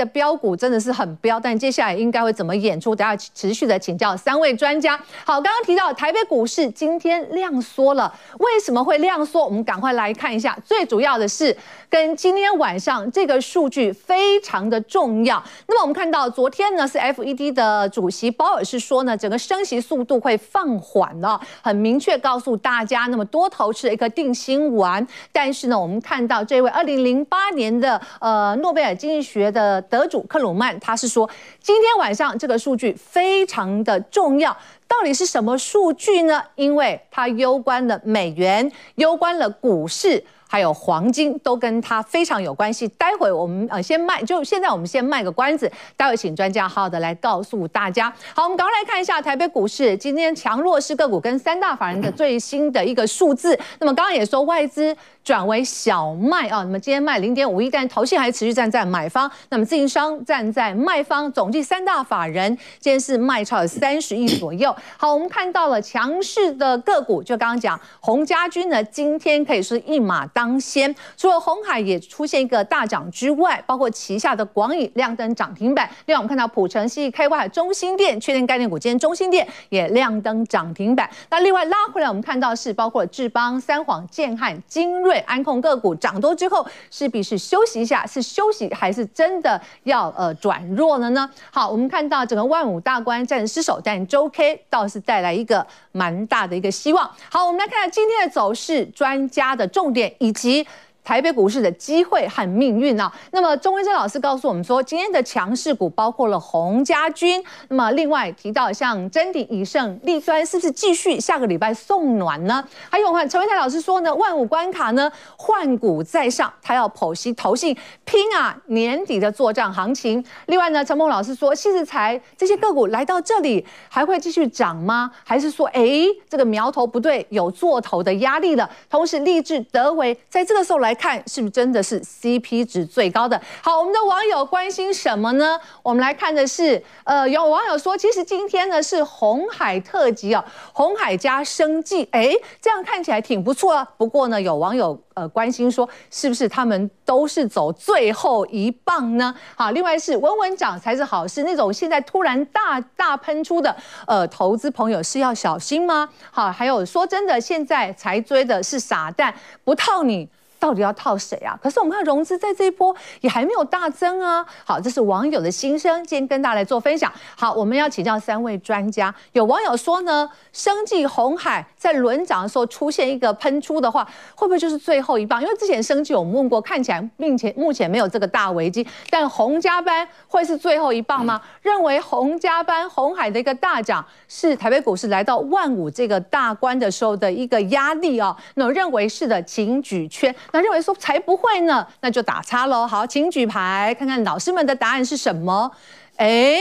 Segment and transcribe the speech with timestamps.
[0.00, 2.96] 的标股真的是很标，但接下来应该会怎么演出？
[2.96, 4.98] 等下持续的请教三位专家。
[5.24, 9.44] 好，刚刚提到台北股市今天量缩了，为什么会量缩？
[9.44, 10.58] 我们赶快来看一下。
[10.64, 11.54] 最主要的是
[11.90, 15.42] 跟今天晚上这个数据非常的重要。
[15.66, 25.04] 那么我们看到昨天呢是 FED 的主席鲍尔是说呢，整个升息速度会放缓了，很明确告诉大家，那么多头是一个定心丸。
[25.32, 31.28] 但是呢，我们看到这位二零零八年的呃诺贝尔经济学的得主克鲁曼，他是说，
[31.60, 36.40] 今天晚上这个数据非常的重要，到底是什么数据呢？
[36.54, 40.22] 因为它攸关了美元，攸关了股市。
[40.50, 42.88] 还有黄金都跟它非常有关系。
[42.88, 48.12] 待会我们呃先卖，就现在我们先卖个关子，待会请专家好好的来告诉大家。
[48.34, 53.56] 好，我们赶快来看一下台北股市今天强弱势个股跟三大法人的最新的一个数字。
[53.78, 54.96] 那么刚刚也说外资。
[55.22, 64.74] 转为小卖啊，那么今天卖零点五亿，但投信还持续站在买方，那么自营商站在卖方，总计三大法人今天是卖超了三十亿左右。
[64.96, 75.86] 好，我们看到了强势的个股，就刚刚讲洪家军呢，今天可以说一马当当先，除了红海也出现一个大涨之外，包括旗下的广宇亮灯涨停板。
[76.06, 81.10] 另外我们看到普诚、矽 KY、中心店确定概念股，今天中心店也亮灯涨停板。
[81.28, 85.18] 那另外拉回来，我们看到是包括智邦、三晃、建汉、精锐。
[85.26, 91.28] 安控个股涨多之后，势必是休息一下，是休息还是真的要呃转弱了呢？
[91.50, 97.08] 好，我们看到整个万五大关暂时失守，但周 K 倒是带来一个蛮大的一个希望。
[97.30, 100.66] 好，我们来看看今天的走势，专家的重点以及。
[101.02, 112.62] 台北股市的机会和命运啊，那么钟威珍老师告诉我们说，今天的强势股包括了洪家军，那么另外提到像臻鼎、以盛、立端，是不是继续下个礼拜送暖呢？
[112.88, 120.24] 还有我们陈唯泰老师说呢，万五关卡呢换股在上，他要剖析投信拼啊年底的作帐行情。
[120.46, 125.10] 另外呢，陈梦老师说，矽智财这些个股来到这里还会继续涨吗？
[125.24, 125.82] 还是说，哎，
[126.28, 128.70] 这个苗头不对，有做头的压力了？
[128.88, 130.89] 同时，力智、德维在这个时候来。
[130.90, 133.40] 来看是不是真的是 CP 值最高的？
[133.62, 135.56] 好，我们的网友关心什么呢？
[135.84, 143.86] 我们来看的是，呃，有网友说，其实今天呢是红海特辑啊，鸿海加生计，哎，这样看起来挺不错啊。
[143.96, 149.32] 不过呢，有网友呃关心说，是不是他们都是走最后一棒呢？
[149.54, 153.76] 好，另外是稳稳涨才是好事，那种现在突然大大喷出的，
[154.08, 156.08] 呃，投资朋友是要小心吗？
[156.32, 160.28] 好，还有说真的，现在才追的是傻蛋，不套你。
[160.60, 161.58] 到底要套谁啊？
[161.60, 164.46] 可是我们看融资在这一波也还没有大增啊。
[164.64, 167.10] 好，这是网友的心声，今天跟大家来做分享。
[167.34, 169.12] 好，我们要请教三位专家。
[169.32, 175.40] 有网友说呢，生技红海在轮涨的时候出现一个喷出的话，会不会就是最后一棒？
[175.42, 181.40] 因为之前生技我们问过，看起来并且目前没有这个大危机，但鸿家班会是最后一棒吗？
[181.62, 188.36] 认为鸿家班红海的一个大涨是台北股市来到万五这个大关的时候的一个压力哦。
[188.56, 190.34] 那认为是的，请举圈。
[190.52, 192.86] 那认为说才不会呢，那就打叉喽。
[192.86, 195.70] 好，请举牌看看老师们的答案是什么？
[196.16, 196.58] 哎，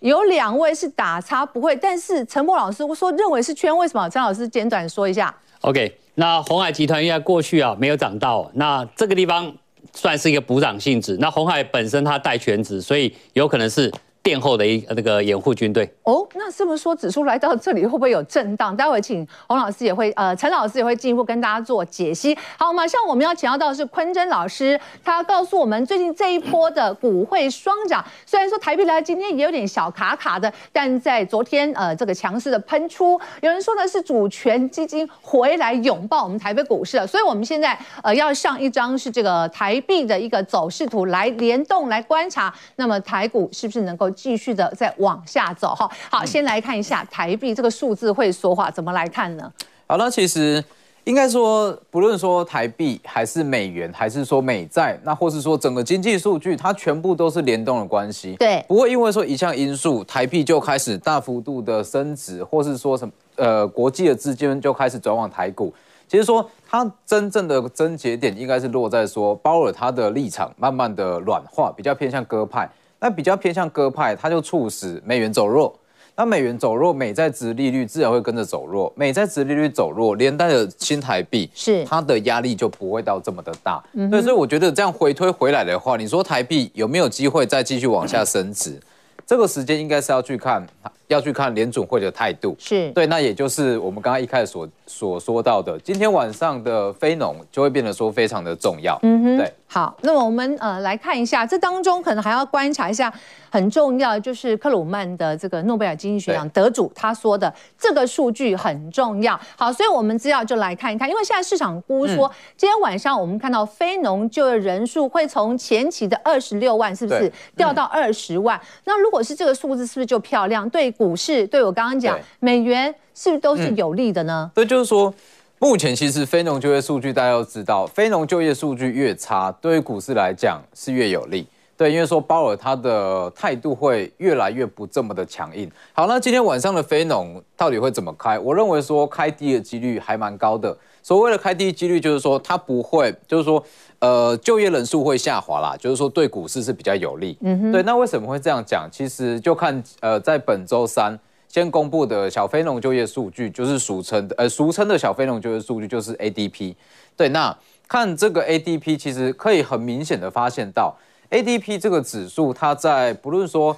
[0.00, 4.08] 有两位是打叉不会，但是陈默老师我说认为是圈，为什么？
[4.08, 5.34] 陈老师简短说一下。
[5.62, 9.54] OK，那鸿海集团因为过去啊没有涨到，那这个地方
[9.92, 11.16] 算是一个补涨性质。
[11.20, 13.92] 那鸿海本身它带全值，所以有可能是。
[14.22, 18.76] 殿后的一那个掩护军队哦，那是不是说指数来到这里会不会有震荡？
[18.76, 22.36] 待会请洪老师也会呃，陈老师也会进一步跟大家做解析。
[22.56, 44.11] 好，马上我们要请教到的是坤真老师，他告诉我们最近这一波的股汇双涨，虽然说台币来今天也有点小卡卡的，但在昨天呃这个强势的喷出，有人说的是主权基金回来拥抱我们台北股市了，所以我们现在呃要上一张是这个台币的一个走势图来联动来观察，那么台股是不是能够？
[44.12, 49.52] 继续的再往下走哈，好，先来看一下台币这个数字会说话，怎么来看呢？
[49.86, 50.62] 好，那其实
[51.04, 58.36] 应该说，不论说台币还是美元，还是说美债，那或是说整个经济数据，它全部都是联动的关系。
[58.38, 65.74] 对，不会因为说一项因素，台币就开始大幅度的升值，或是说什么呃国际的资金就开始转往台股。
[66.06, 72.68] 其实说它真正的症结点，应该是落在说鲍尔他的立场慢慢的软化，比较偏向鸽派。
[73.02, 75.76] 那比较偏向鸽派，它就促使美元走弱。
[76.14, 78.92] 那美元走弱，美债值利率自然会跟着走弱。
[78.94, 83.82] 美债值利率走弱，连带的新台币是它的压力就不会到这么的大。
[83.94, 88.78] 嗯，对，所以我觉得这样回推回来的话，你说台币有没有机会再继续往下升值？
[89.26, 90.64] 这个时间应该是要去看
[91.12, 92.56] 要去看联准会的态度。
[92.58, 98.98] 是对，那也就是我们刚刚一开始所所说到的，今天晚上的非农就会变得说非常的重要。
[99.02, 99.52] 嗯哼，对。
[99.66, 103.10] 好，那么我们呃来看一下，这当中可能还要观察一下
[103.48, 109.38] 很重要，就是克鲁曼的这个诺贝尔经济学奖得主他说的这个数据很重要。
[109.56, 118.58] 好，所以我们资料就来看一看，因为现在市场估说，嗯、今天晚上我们看到非农就业人数会从前期的二十六万，是不是掉到二十万？
[118.58, 120.68] 嗯、那如果是这个数字，是不是就漂亮？
[120.68, 124.48] 对股市，对我刚刚讲美元，是不是都是有利的呢？
[124.54, 125.12] 对、嗯，就是说。
[125.58, 131.46] 目前其实非农就业数据大家都知道，非农就业数据越差，对于股市来讲是越有利。
[131.76, 135.70] 对，因为说鲍尔他的态度会越来越不这么的强硬。
[135.92, 138.36] 好，那今天晚上的非农到底会怎么开？
[138.40, 140.76] 我认为说开低的几率还蛮高的。
[141.02, 143.62] 所谓的开低几率，就是说它不会，就是说
[143.98, 147.36] 呃就业人数会下滑啦，就是说对股市是比较有利。
[147.40, 147.72] 嗯哼。
[147.72, 148.88] 对，那为什么会这样讲？
[148.90, 151.18] 其实就看呃在本周三。
[151.48, 156.74] 先公布的小非农就业数据，就是俗称的呃俗称的小非农就业数据，就是 ADP。
[157.14, 157.54] 对，那
[157.86, 160.96] 看这个 ADP，其实可以很明显的发现到
[161.28, 163.76] ADP 这个指数，它在不论说，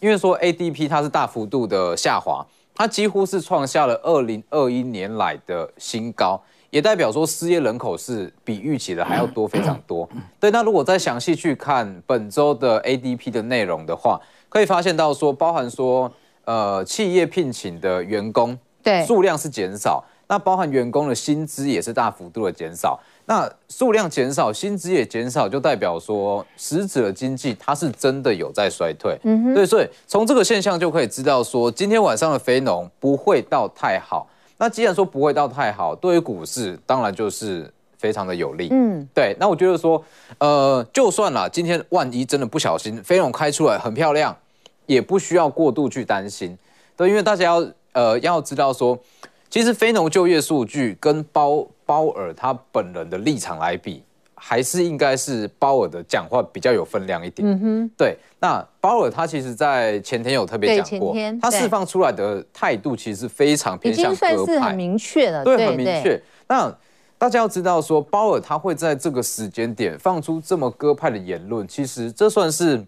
[0.00, 2.44] 因为说 ADP 它是大幅度的下滑，
[2.74, 6.42] 它几乎是创下了二零二一年来的新高，
[6.74, 10.08] 也代表说失业人口是比预期的还要多非常多。
[10.40, 16.12] 对，那如果再详细去看本周的 ADP 的内容的话，可以发现到说，包含说。
[16.46, 23.00] 呃，企业聘请的员工对数量是减少，那包含员工的薪资也是大幅度的减少。
[23.24, 29.18] 那数量减少，薪资也减少，就代表说实质的经济它是真的有在衰退。
[29.22, 34.28] 嗯哼，对，所以从这个现象就可以知道说，今天晚上的非农不会到太好。
[34.58, 38.68] 那既然说不会到太好，对于股市当然就是非常的有利。
[38.70, 39.36] 嗯，对。
[39.38, 40.02] 那我觉得说，
[40.38, 44.36] 呃，就算啦，今天万一真的不小心非农开出来很漂亮。
[44.86, 46.58] 也不需要过度去担心，
[46.94, 48.98] 对，因为大家要呃要知道说，
[49.48, 54.02] 其实非农就业数据跟包包尔他本人的立场来比，
[54.46, 57.48] 还是应该是鲍尔的讲话比较有分量一点。
[57.48, 58.14] 嗯哼，对。
[58.38, 66.20] 那鲍尔他其实在前天有特别讲过，他释放出来的态度其实是非常偏向鸽派，已经算是很明确了，对，很明确。
[66.46, 66.70] 那
[67.16, 72.84] 大家要知道说，鲍尔他会在这个时间点放出这么鸽派的言论，其实这算是。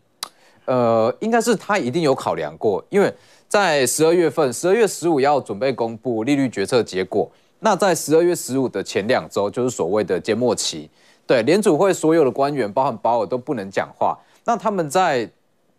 [0.68, 3.14] 呃，应该是他一定有考量过，因为
[3.46, 7.30] 在十二月份，十二月十五要准备公布利率决策结果。
[7.60, 10.90] 那在十二月十五的前两周，就是所谓的缄默期，
[11.26, 14.16] 对，联储会所有的官员，包含保尔都不能讲话。
[14.44, 15.28] 那他们在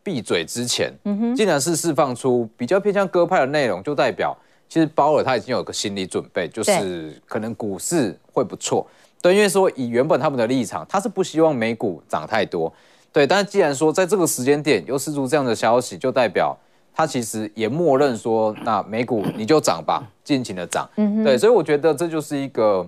[0.03, 0.94] 闭嘴之前，
[1.35, 4.35] 竟然是释放出比较偏向鸽派的内容，就代表
[4.67, 8.85] 其实保尔他已经有个心理准备，就是可能股市会不错。
[9.21, 12.71] 对，因为说以原本他们的立场，他是不希望美股涨太多。
[13.11, 16.55] 对，但是既然说在这个时间点又释出这样的消息，就代表
[16.93, 20.88] 他其实也默认说，那美股你就涨吧，尽情的涨。
[20.97, 22.88] 嗯，对，所以我觉得这就是一个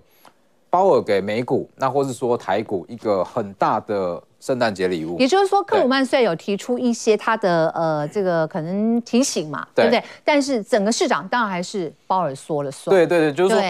[0.70, 5.18] 鲍尔给美股，那或是说台股一个很大的圣诞节礼物。
[5.18, 10.04] 也就是说，克鲁曼虽然有提出一些他的呃这个可能提醒嘛，对不对？
[10.24, 12.96] 但是整个市场当然还是鲍尔说了算。
[12.96, 13.64] 对对对，就是说，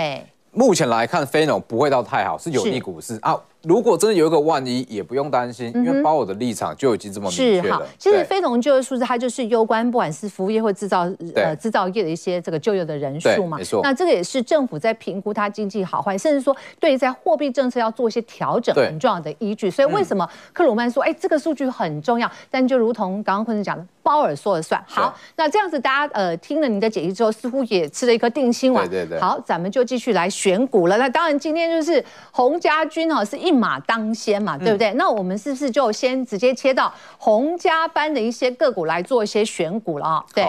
[0.51, 3.39] 目前来看，菲诺不会到太好，是有利股市啊。
[3.63, 7.63] 如果真的有一个万一，也不用担心，因为鲍尔的立场就已经这么明确了。
[7.63, 11.01] 是好，其实非农就业数字它就是攸关不管是服务业或制造
[11.35, 13.57] 呃制造业的一些这个就业的人数嘛。
[13.57, 13.81] 没错。
[13.83, 19.69] 那这个也是政府在评估它经济好坏，甚至说对在货币政策要做一些调整很重要的依据。
[19.69, 22.31] 所以为什么克鲁曼说，哎，这个数据很重要？
[22.49, 24.81] 但就如同刚刚昆士讲的，鲍尔说了算。
[24.87, 28.89] 好，那这样子大家呃听了你的解析之后，似乎也吃了一颗定心丸。
[28.89, 29.19] 对对对。
[29.19, 30.97] 好，咱们就继续来选股了。
[30.97, 32.01] 那当然今天就是
[32.31, 33.48] 洪家军哈是一。
[33.49, 34.91] 一马当先嘛，对不对？
[34.91, 40.25] 嗯、那我们是不是就先直接切到洪家班的一些个股来做一些选股了啊？
[40.33, 40.47] 对。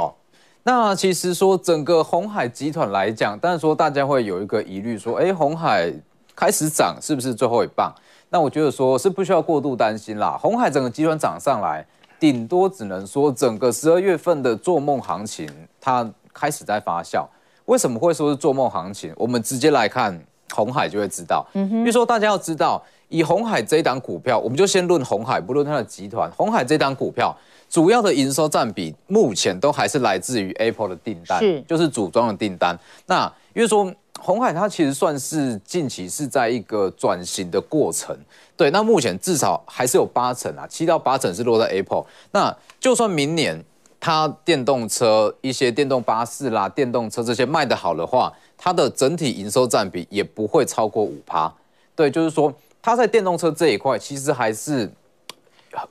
[0.63, 5.91] 那其实说整个红海集团来讲，但是说大家会有一个疑虑，说，哎，红海
[6.37, 7.91] 开始涨是不是最后一棒？
[8.29, 10.39] 那我觉得说是不需要过度担心啦。
[10.39, 11.85] 红海整个集团涨上来，
[12.19, 15.49] 顶多只能说整个十二月份的做梦行情
[15.81, 17.27] 它开始在发酵。
[17.65, 19.15] 为什么会说是做梦行情？
[19.17, 20.21] 我们直接来看。
[20.55, 26.31] 鸿海就会知道，嗯哼，比如说大家要知道，以红海这一档股票，我们就先论红海，不论它的集团。
[26.33, 27.37] 红海这档股票
[27.69, 32.79] 主要的营收占比，目前都还是来自于 Apple 的订单，是，就是组装的订单。
[33.07, 38.17] 那因为说红海它其实算是近期是在一个转型的过程，
[38.57, 42.05] 对，那目前至少还是有八成啊，七到八成是落在 Apple。
[42.33, 43.65] 那就算明年
[44.01, 51.53] 它电动车、一些电动巴士啦、电动车这些卖得好的话，它的整体营收占比也不会超过五趴，
[51.95, 54.91] 对，就是说它在电动车这一块其实还是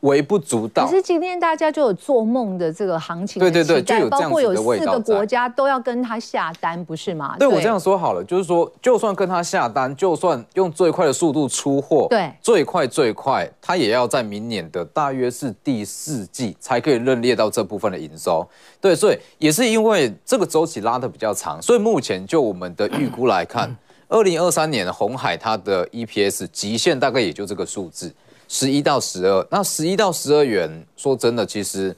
[0.02, 0.86] 微不足道。
[0.86, 7.36] 可是今天大家就有做梦的这个行情，对对对，就有包括有四个国家都要跟他下单，不是吗？
[7.40, 18.48] 对，对我这样说好了，就是说，就算跟他下单，就算用最快的速度出货，对，最快最快，他也要在明年的大约是第四季才可以认列到这部分的营收。
[18.82, 23.74] 对，所以也是因为这个周期拉的比较长，所以目前就我们的预估来看，
[24.08, 28.14] 二零二三年红海它的 EPS 极限大概也就这个数字。
[28.52, 31.96] 十一到十二，那十一到十二元，说真的，其实，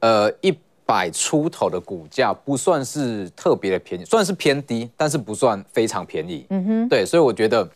[0.00, 0.52] 呃，一
[0.86, 6.46] 百出头的股价不算是特别的便宜，算是偏低，但是不算非常便宜。
[6.48, 7.68] 嗯哼，对，所以我觉得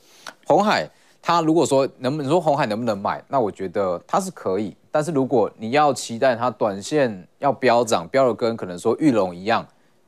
[0.47, 0.89] 红海，
[1.21, 9.65] 它如果说能不能说红海能不能买，那我觉得它是可以，但是如果你要期待它短线要飙涨，飙的跟可能说玉龙一样。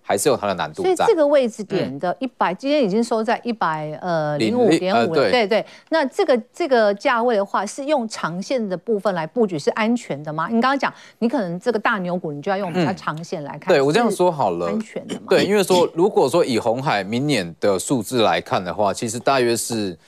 [0.09, 5.67] 还是有它的难度在，所以这个位置点的一百、嗯，今天已经收在一百呃零五点五了，对对，对。
[5.89, 10.47] 那这个这个价位的话，是用长线的部分来布局是安全的吗？
[10.47, 13.67] 你刚刚讲，你可能这个大牛股，你就要用比较长线来看。
[13.67, 15.23] 嗯、对我这样说好了，安全的嘛。
[15.29, 19.99] 对，因为说如果说以红海明年的数字来看的话，其实大约是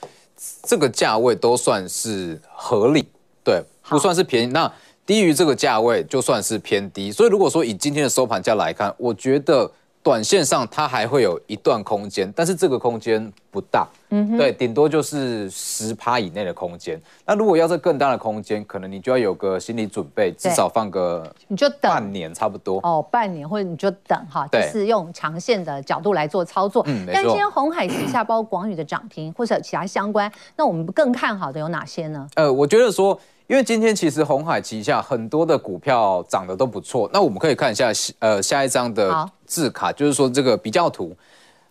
[0.63, 3.05] 这个价位都算是合理，
[3.43, 4.47] 对，不算是便宜。
[4.47, 4.73] 那
[5.05, 7.11] 低于这个价位就算是偏低。
[7.11, 9.69] 所以如果说以今天的收盘价来看，我觉得。
[10.03, 16.99] 短线上它还会有一段空间，但是这个空间不大，嗯，对，顶多就是十趴以内的空间。
[17.27, 26.83] 那如果要是更大的空间，可能你就要有个心理准备，至少放个你就等半年差不多哦，半年或者你就等哈，就是用长线的角度来做操作。
[26.87, 32.27] 嗯，但今天红海旗下包括广宇的涨停或者其他相关，那我们更看好的有哪些呢？
[32.37, 33.19] 呃，我觉得说。
[33.49, 41.17] 因为今天其实红海旗下很多的股票涨得都不错，那我们可以看一下，呃，下一张的字卡，就是说这个比较图，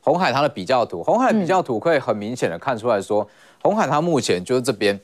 [0.01, 3.25] 红海它的比较图，红海比较图可以很明显的看出来说，
[3.61, 4.99] 红海它目前就是这边，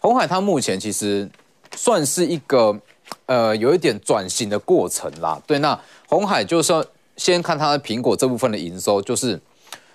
[0.00, 1.26] 红海它目前其实
[1.74, 2.78] 算是一个
[3.24, 5.40] 呃有一点转型的过程啦。
[5.46, 6.84] 对，那红海就是说
[7.16, 9.40] 先看它的苹果这部分的营收，就是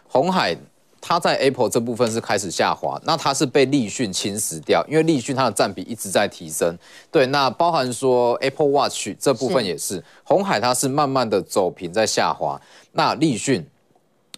[0.08, 0.58] 红海。
[1.02, 6.78] 它在 Apple 这部分是开始下滑，那它是被立讯侵蚀掉，因为立讯它的占比一直在提升。
[7.12, 13.66] 对，那包含说 Apple Watch 这部分也是，红海它是慢慢的走平在下滑，那立讯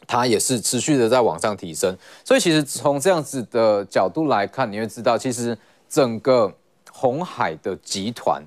[0.07, 1.95] 它也是持续的在往上提升。
[2.23, 5.57] 所以其实从这样子的角度来看，你会知道，其实
[5.89, 6.49] 整个
[6.89, 8.41] 红海的集团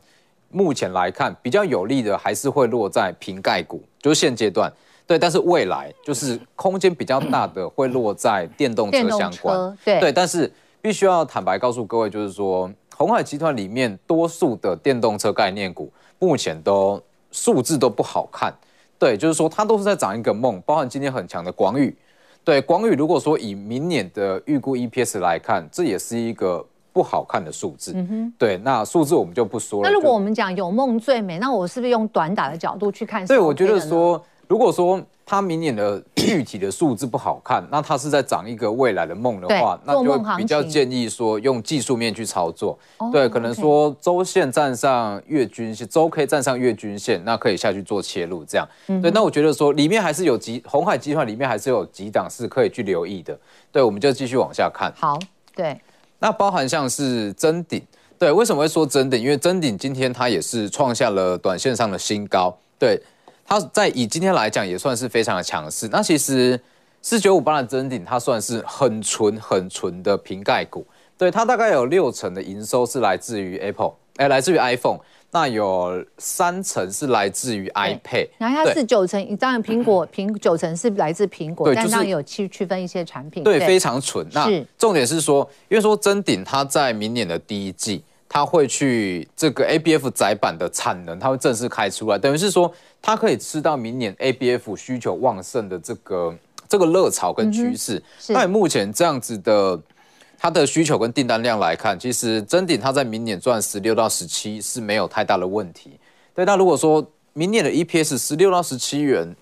[0.50, 4.72] 目前来看比较有利的还是会落在瓶盖股，就是现阶段。
[5.06, 9.78] 对，但是未来就是空间比较大的会落在电动车相关。
[9.84, 18.52] 对对，但是必须要坦白告诉各位，就是说鸿海集团里面多数的电动车概念股目前都数字都不好看。
[18.98, 21.96] 对，就是说它都是在涨一个梦，包含今天很强的广宇。
[22.42, 27.92] 对，广宇如果说以明年的预估 EPS 来看，这也是一个不好看的数字。
[27.94, 28.32] 嗯哼。
[28.36, 29.88] 对，那数字我们就不说了。
[29.88, 33.24] 那如果我们讲有梦最美，那我是不是用短打的角度去看？
[33.24, 34.20] 对，我觉得说。
[34.48, 42.78] 如果说它明年的具体的数字不好看， 那它是在涨一个未来的梦的话，那就比较建议说用技术面去操作。
[43.12, 48.68] 对，可能说周线站上月均线，周 K 站上月均线，那可以下去做切入这样。
[48.86, 53.36] 对，那我觉得说里面还是有几红海集团里面还是有几档是可以去留意的。
[53.72, 54.92] 对，我们就继续往下看。
[54.96, 55.18] 好，
[55.56, 55.80] 对。
[56.20, 57.82] 那包含像是臻鼎，
[58.16, 59.20] 对，为什么会说臻鼎？
[59.20, 62.56] 因为臻鼎今天它也是创下了短线上的新高。
[62.78, 63.02] 对。
[63.46, 65.88] 它在以今天来讲也算是非常的强势。
[65.88, 66.60] 那其实
[67.00, 70.84] 四九五八的臻鼎，它算是很纯很纯的瓶盖股。
[71.16, 74.98] 对，它大概有六成的营收是来自于 Apple，哎、欸，来自于 iPhone。
[75.30, 78.28] 那有三成是来自于 iPad。
[78.38, 83.44] 然后它是九成，当然苹果苹九成是来自苹果，但当然有区区分一些产品。
[83.44, 84.26] 对，非常纯。
[84.32, 88.02] 那重点是说，因为说臻鼎它在明年的第一季。
[88.36, 96.36] 它会去这个 ABF 载板的产能，它会正式开出来，等于是说它可以吃到明年 ABF 需求旺盛的这个
[96.68, 98.02] 这个热潮跟趋势。
[98.28, 99.80] 那、嗯、目前这样子的
[100.36, 105.98] 它的需求跟订单量来看，其实真鼎它在明年赚十六到十七是没有太大的问题。
[106.34, 109.34] 对，那如果说明年的 EPS 十六到十七元，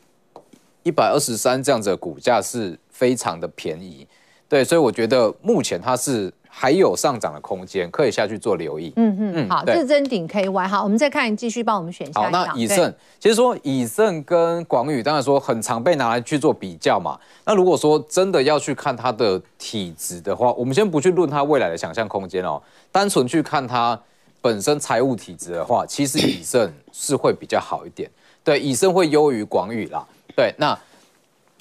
[0.84, 4.06] 一百二十三这样子的股价是非常的便宜。
[4.48, 6.32] 对，所以我觉得目前它是。
[6.56, 8.92] 还有上涨的空间，可以下去做留意。
[8.94, 10.68] 嗯嗯嗯，好，这是真顶 KY。
[10.68, 12.20] 好，我们再看，继续帮我们选一下。
[12.20, 17.18] 好，那以盛，其实说以盛跟广宇，当然说很常被拿来去做比较嘛。
[17.44, 24.00] 那如果说真的要去看它的体质的话，我们先不去论它未来的想象空间哦，单纯去看它
[24.40, 28.08] 本身财务体质的话，其实以盛是会比较好一点。
[28.44, 30.06] 对，以盛会优于广宇啦。
[30.37, 30.73] 对，那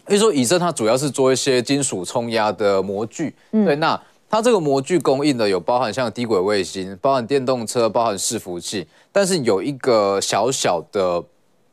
[0.06, 3.34] 所以说以盛它主要是做一些金属冲压的模具。
[3.52, 4.00] 对，那。
[4.34, 11.24] 它这个模具供应的有包含像低轨卫星、包含电动车、包含伺服器，但是有一个小小的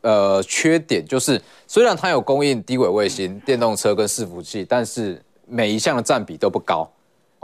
[0.01, 6.87] 呃缺点，就是虽然它有供应低轨卫星、电动车跟伺服器，但是每一项的占比都不高。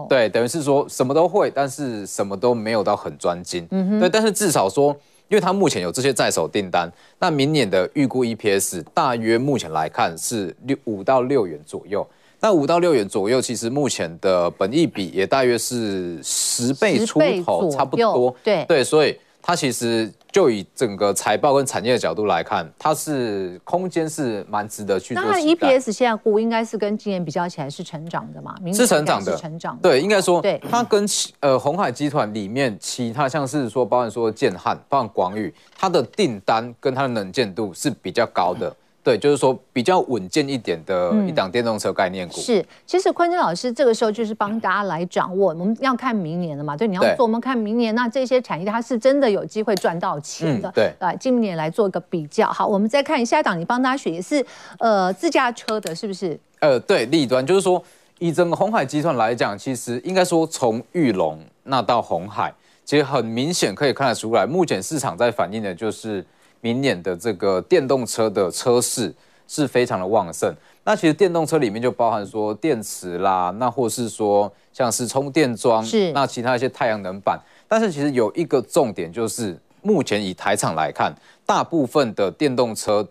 [0.07, 3.67] 对，等于是说什么都会，但是什么都没有到很专精。
[3.71, 4.95] 嗯哼，对，但是至少说，
[5.29, 12.07] 因为它目前有这些在手订单，那明年的预估 EPS 大约目前来看是六五到六元左右。
[12.39, 18.35] 那五到六元左右，其实目前的本益比也大约是十倍出头，差不多。
[18.43, 20.11] 对对，所以它其实。
[20.29, 25.23] 就以整个财报跟产业的角度来看，它是空间是蛮值得去做。
[25.23, 28.53] 那它的 EPS 现在估应该是跟今年比较起来是成长的嘛？
[28.71, 29.79] 是成长的，成长。
[29.81, 38.69] 对，应该说，对它跟其呃鸿海集团里面其他像是说，包含说建汉、包含广宇，它的订单跟它的能见度是比较高的。
[38.69, 38.75] 嗯
[39.07, 42.41] 对，就是说比较稳健一点的一档电动车概念股。
[42.41, 46.75] 嗯、是，其实坤真老师这个时候就是帮大家来掌握，我们要看明年的嘛。
[46.75, 50.67] 对，你要做，我们看明年，那这些产业它是真的有机会赚到钱的。
[50.67, 52.49] 嗯、对，来今年来做一个比较。
[52.51, 54.45] 好，我们再看下一档，你帮大家选也是
[54.79, 56.37] 呃自驾车的，是不是？
[56.59, 57.81] 呃，对，立端就是说，
[58.19, 66.25] 以整个红海集团来讲，其实应该说从玉龙那到红海，其实很明显可以看得出来，目前市场在反映的就是。
[66.67, 69.15] 明年的这个电动车的车市
[69.47, 70.53] 是非常的旺盛。
[70.83, 77.39] 那其实电动车里面就包含说电池啦，那或是说像是充电桩，是那其他一些太阳能板。
[77.69, 83.07] 但是其实有一个重点就是，目前以台厂来看，大部分的电动车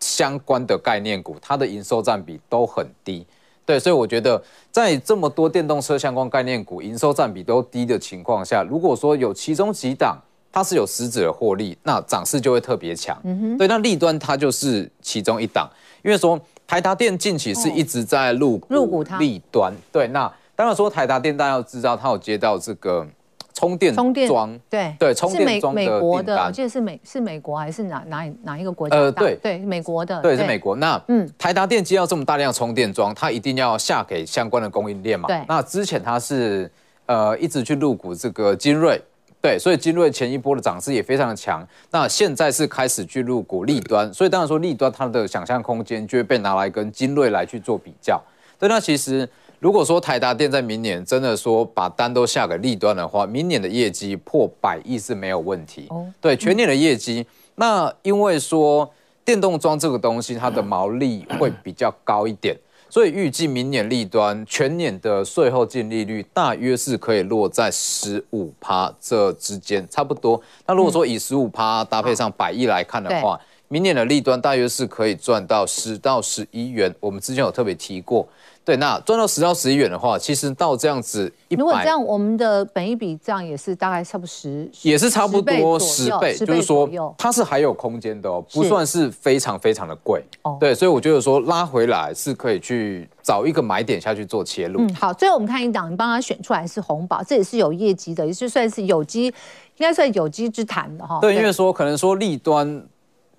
[0.00, 3.24] 相关的概念股，它的营收占比都很低。
[3.64, 10.18] 对，所以我觉得在这么多电动车相关概念股营收占比都低的情况下，如果说有其中几档，
[10.56, 13.14] 它是有实质的获利，那涨势就会特别强。
[13.24, 15.68] 嗯哼，对，那利端它就是其中一档，
[16.02, 19.70] 因为说台达电近期是一直在入入股它利端。
[19.92, 23.06] 对，那当然说台达电大家要知道，它有接到这个
[23.52, 28.96] 充电充电桩，对对，充电桩的美国的，我记得是美是美国还是哪哪哪一个国家？
[28.96, 30.74] 呃，对对，美国的，对，是美国。
[30.76, 35.26] 那嗯，台达电接到这么大量充电桩，它一定要下给相关的供应链嘛？
[35.28, 35.38] 对。
[35.46, 36.72] 那之前它是
[37.04, 38.98] 呃一直去入股这个精锐。
[39.46, 41.64] 对，所以精锐前一波的涨势也非常的强。
[41.92, 48.20] 那现在是开始去入股利端，所以当然说利端它的想象空间就会被拿来跟精锐来去做比较。
[48.58, 49.28] 对，那其实
[49.60, 55.86] 如果说台达电在明年真的说把单都下给利端的话，明年的业绩破百亿是没有问题。
[55.90, 58.92] 哦，对，全年的业绩，那因为说
[59.24, 62.56] 电动装这个东西它的毛利会比较高一点。
[62.96, 70.40] 所以预计明年利端全年的税后净利率大约是可以落在十五趴这之间，差不多。
[70.64, 76.94] 那如果说以十五趴搭配上百亿来看的话，明年的利端大约是可以赚到十到十一元。
[77.00, 78.26] 我们之前有特别提过。
[78.64, 90.20] 对，那赚到十到十一元的话，其实到这样子一百，如果这样，我们的本一比这样也是大概差不多十，也是差不多十倍，就是说它是还有空间的哦，不算是非常非常的贵。
[90.42, 94.80] 哦，对，所以我觉得说拉回来是可以去找一个买点下去做切入。
[94.80, 99.32] 嗯，好，最后我们看一档，你帮他选出来是红宝，这也是有业绩的，也是算是有机，应
[99.78, 101.20] 该算有机之谈的哈。
[101.20, 102.84] 对，因为说可能说利端。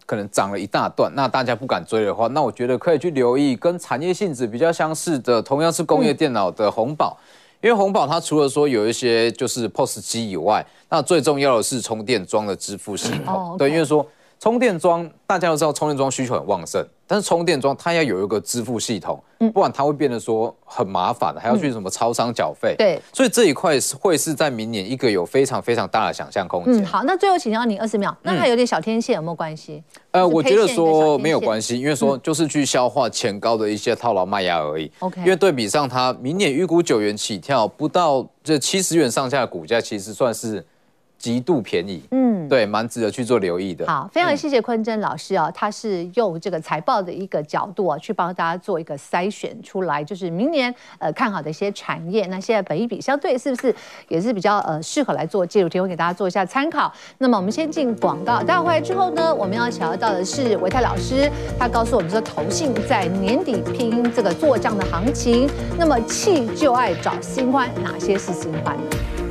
[0.08, 7.16] 可能涨了一大段，那大家不敢追的话，那我觉得可以去留意跟产业性质比较相似的，同样是工业电脑的红宝，
[7.62, 13.58] 因为红宝它除了说有一些就是 POS 机以外，那最重要的是充电桩的支付系统。
[13.58, 14.04] 对，因为说
[14.40, 16.86] 充电桩大家都知道充电桩需求很旺盛。
[17.10, 19.24] 但是充电桩它要有一个支付系统，
[19.54, 22.76] 不然它会变得说很麻烦，还要去什么超商缴费。
[22.78, 26.84] 对，所以这一块是会是在明年一个有非常非常大的想象空间。
[26.84, 29.82] 嗯，好，那最后请教你二十秒，那它有点小天线有没有关系？
[30.12, 34.92] 呃，我觉得说没有关系，因为说就是去消化前高的一些套牢卖压而已。
[35.00, 40.66] OK，因为对比上它明年预估九元起跳，不到这七十元上下的股价，其实算是。
[41.18, 43.88] 极度便宜，嗯，对，蛮值得去做留意的。
[43.88, 52.26] 好，非常谢谢坤真老师啊，他是用这个财报的一个角度啊，去帮大家做一个筛选出来，就是明年呃看好的一些产业。
[52.28, 53.74] 那现在本一比相对是不是
[54.08, 55.68] 也是比较呃适合来做介入？
[55.68, 56.92] 提供给大家做一下参考。
[57.18, 65.50] 那么我们先进广告，待会回来之后呢，我们要想要到的是维泰老师，他告诉我们说，投信在年底拼这个做账的行情。
[65.78, 69.27] 那么弃旧爱找新欢，哪些是新欢呢？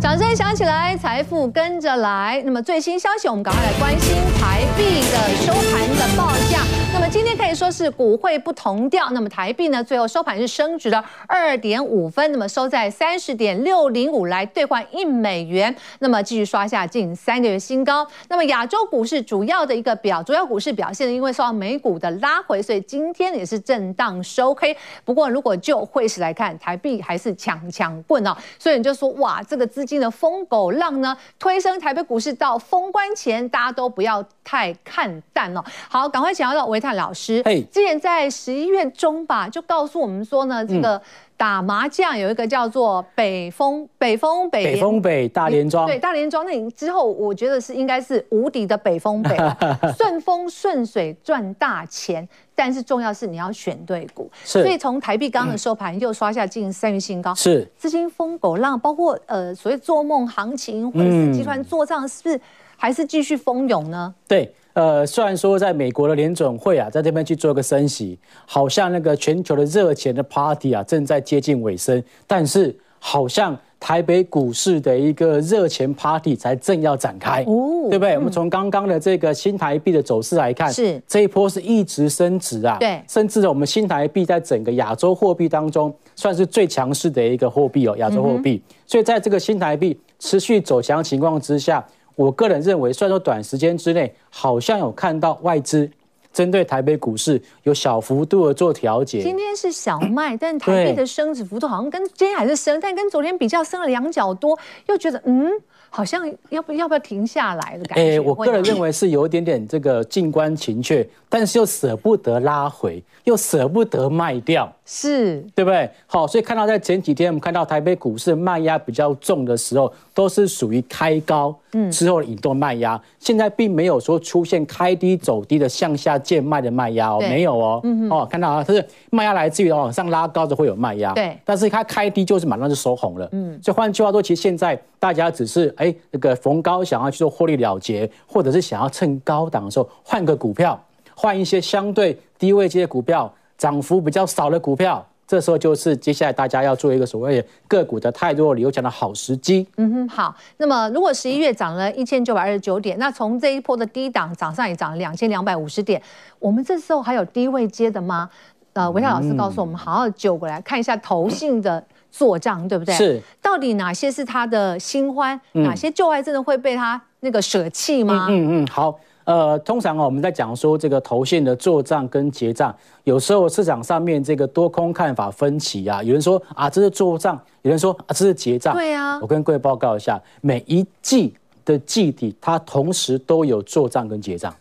[0.00, 0.25] 掌声。
[0.36, 2.42] 想起来，财富跟着来。
[2.44, 6.60] 那么最新消息，我们赶快来关心台币的收盘的报价。
[6.92, 18.06] 那么今天可以说是股汇不同调，那么台币呢，最后收盘是升值了二点五分，那么收在三十点六零五来兑换一美元，那么继续刷下近三个月新高。
[18.28, 24.76] 那么亚洲股市主要的一个表，主要股市表现呢，因为受到美股的拉回，所以今天也是震荡收黑。
[25.02, 35.64] 不过如果就汇市来看，台币还是强强棍哦，所以你就说哇，这个资金的疯狗浪呢，推升台北股市到封关前，大家都不要太看淡了。
[35.88, 37.40] 好，赶快请教到维泰老师。
[37.44, 41.00] 嘿，之前在十一月中吧，就告诉我们说呢，这个
[41.36, 46.44] 打麻将有一个叫做北风北风北北风北大连庄，对大连庄。
[46.46, 49.36] 那你之后我觉得是应该是无敌的北风北，
[49.98, 52.26] 顺风顺水赚大钱。
[52.54, 57.70] 但是重要是你要选对股，所以从台币刚刚的收盘又刷下近三月新高，是。
[57.76, 62.40] 资金疯狗浪，包括呃所谓做梦行情或者是集团做账，是不是
[62.78, 64.14] 还是继续蜂拥呢？
[64.26, 64.50] 对。
[64.76, 78.16] 呃，虽然说在美国的联准会啊，在这边去做一个升息，好像那个全球的热钱的 party 啊正在接近尾声，但是好像台北股市的一个热钱 party 才正要展开，哦，对不对？
[78.16, 91.82] 嗯、我们从刚刚的这个新台币的走势来看，是这一波是一直升值啊，对，甚至我们新台币在整个亚洲货币当中算是最强势的一个货币哦，亚洲货币，嗯、所以在这个新台币持续走强情况之下。
[92.16, 95.88] 我个人认为，虽然说短时间之内好像有看到外资
[96.32, 105.52] 针对台北股市有小幅度的做调节，今天是小 卖，但台币的升值幅度好像跟今天还是升，但跟昨天比较升了两角多，又觉得嗯。
[105.90, 108.16] 好像要不要不要停下来的感觉？
[108.16, 115.44] 哎，我个人认为是有一点点这个静观情阙，但是又舍不得拉回，又舍不得卖掉，是。
[115.54, 115.88] 对不对？
[116.06, 121.54] 好，所以看到在前几天我们看到台北股市卖压比较重的时候，都是属于开高
[121.90, 135.86] 之后引动卖压，现在并没有说出现开低走低的向下渐卖的卖压哦，没有哦，哦，看到啊，它是卖压来自于往上拉高的会有卖压，对，但是它开低就是马上就收红了，嗯，所以换句话说，其实现在大家只是哎。
[135.86, 140.82] 欸，这个逢高想要去做获利了结，或者是想要趁高档的时候换个股票，
[141.14, 149.66] 换一些相对低位阶的股票，涨幅比较少的股票，这时候就是接下来大家要做一个所谓的个股的太弱理由讲的好时机。
[149.76, 150.34] 嗯哼，好。
[150.56, 156.02] 那么如果十一月涨了一千九百二十九点，那从这一波的低档涨上也涨了两千两百五十点，
[156.38, 158.30] 我们这时候还有低位接的吗？
[158.72, 161.84] 呃，唯泰老师告诉我们，好好揪过来看一下投信的。
[162.16, 162.94] 做账对不对？
[162.94, 165.38] 是，到底哪些是他的新欢？
[165.52, 168.26] 嗯、哪些旧爱真的会被他那个舍弃吗？
[168.30, 172.74] 嗯嗯，嗯，好，呃，通常我们在讲说这个投信的做账跟结账，
[173.04, 178.72] 有时候市场上面这个多空看法分歧啊，有人说啊这是做账，有人说啊这是结账。
[178.72, 181.34] 对啊，我跟各位报告一下，每一季
[181.66, 184.54] 的季底，它同时都有做账跟结账。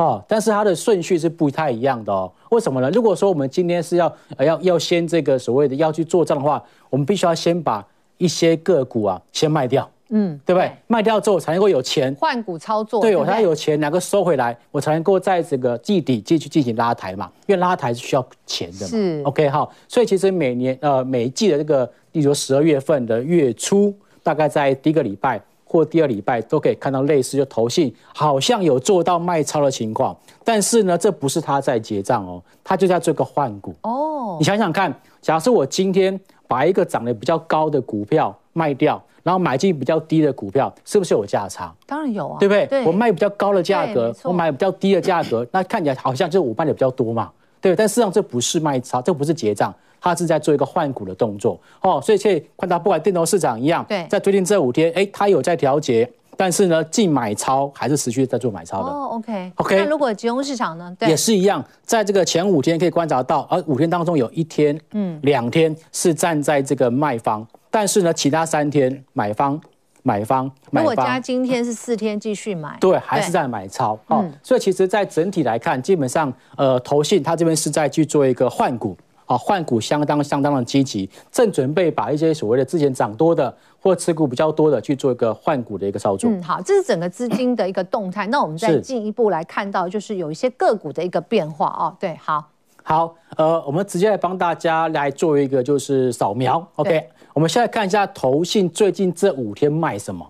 [0.00, 2.32] 哦，但是它的顺序是不太一样的哦。
[2.50, 2.90] 为什么呢？
[2.90, 7.86] 如果说我们今天是要呃要要先这个所谓的要去做账的话，我们必须要先把
[8.16, 10.72] 一些个股啊先卖掉，嗯，对不对？
[10.86, 17.30] 卖掉之后才能够有钱换股操作，对，我才有钱能够收回来，我才能够在这个季底继续进行拉抬嘛。
[17.46, 18.86] 因为拉抬是需要钱的嘛。
[18.86, 19.70] 是，OK 好。
[19.86, 25.38] 所以其实每年呃每一季的这个，例如十二月份的月初，大概在第一个礼拜。
[25.70, 34.36] 或第二礼拜都可以看到类似，就投信好像有做到卖超的情况，但是呢，这不是他在结账哦，他就在做个换股哦。
[34.40, 41.72] 你想想看，假设我今天把一个涨得比较高的股票卖掉，然后买进比较低的股票，是不是有价差？
[41.86, 42.66] 当然有啊，对不对？
[42.66, 47.30] 对，我卖比较高的价格，我买比较低的价格，那看起来好像就是我卖的比较多嘛，
[47.60, 47.76] 对对？
[47.76, 49.72] 但事实上这不是卖超，这不是结账。
[50.00, 58.90] 他是在做一个换股的动作哦，所以可以看到，不管电投市场一样，对，在最近这五天，哎，它有在调节，但是呢，净买超还是持续在做买超的。
[58.90, 59.52] 哦，OK，OK。
[59.56, 60.94] Okay, okay, 那如果集中市场呢？
[60.98, 69.60] 对，也是一样，在这个前五天可以观察到，而五天当中有一天，嗯，两天是站在这个卖方，但是呢，其他三天买方、
[70.02, 70.90] 买方、买方。
[70.90, 73.98] 如果加今天是四天继续买，对，还是在买超。
[74.06, 78.96] 哦，所以其实，在整体来看，基本上，呃，投信它这边是在去做一个换股。
[79.30, 86.28] 啊，换股相当相当的积极，正准备把一些所谓的之前涨多的或持股比较多的去做一个换股的一个操作。
[86.28, 88.26] 嗯，好，这是整个资金的一个动态。
[88.26, 91.94] 那我们再进一步来看到，就是有一些个股的一个变化哦。
[92.00, 92.44] 对，好，
[92.82, 96.66] 好，呃，我们直接来帮大家来做一个就是扫描。
[96.74, 100.28] OK，我们现在看一下投信最近这五天卖什么，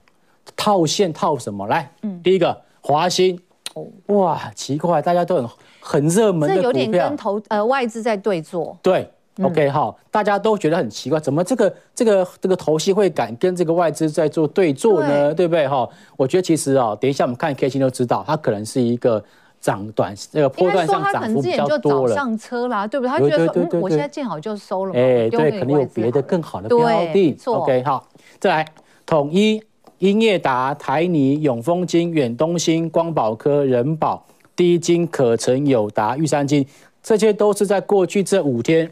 [0.55, 1.67] 套现套什么？
[1.69, 3.41] 来，嗯，第一个华兴，
[3.75, 5.49] 哦，哇，奇怪，大家都很。
[5.83, 8.77] 很热门这有点跟投呃外资在对坐。
[8.83, 9.11] 对
[9.43, 15.29] ，OK 好，大家都觉得很奇怪，怎么这个这个这个投信会敢跟这个外资在做对坐呢？
[15.29, 15.89] 对，对不对哈？
[16.19, 19.25] 我觉得其实啊，等一下我们看 K 线就知道，它可能是一个
[19.59, 23.11] 涨短那个波段上涨幅比较多了，上车啦，对不对？
[23.11, 26.79] 他觉得说，嗯，我现在见好就收了嘛，哎，对，可能有别的更好的标
[27.13, 27.39] 的。
[27.47, 28.07] OK，好，
[28.39, 28.67] 再来，
[29.07, 29.61] 统一、
[30.01, 34.25] 英业达、台泥、永丰金、远东新、光宝科、人保、
[34.57, 36.67] 低金、可成、友达、玉山金，
[37.03, 38.91] 这些都是在过去这五天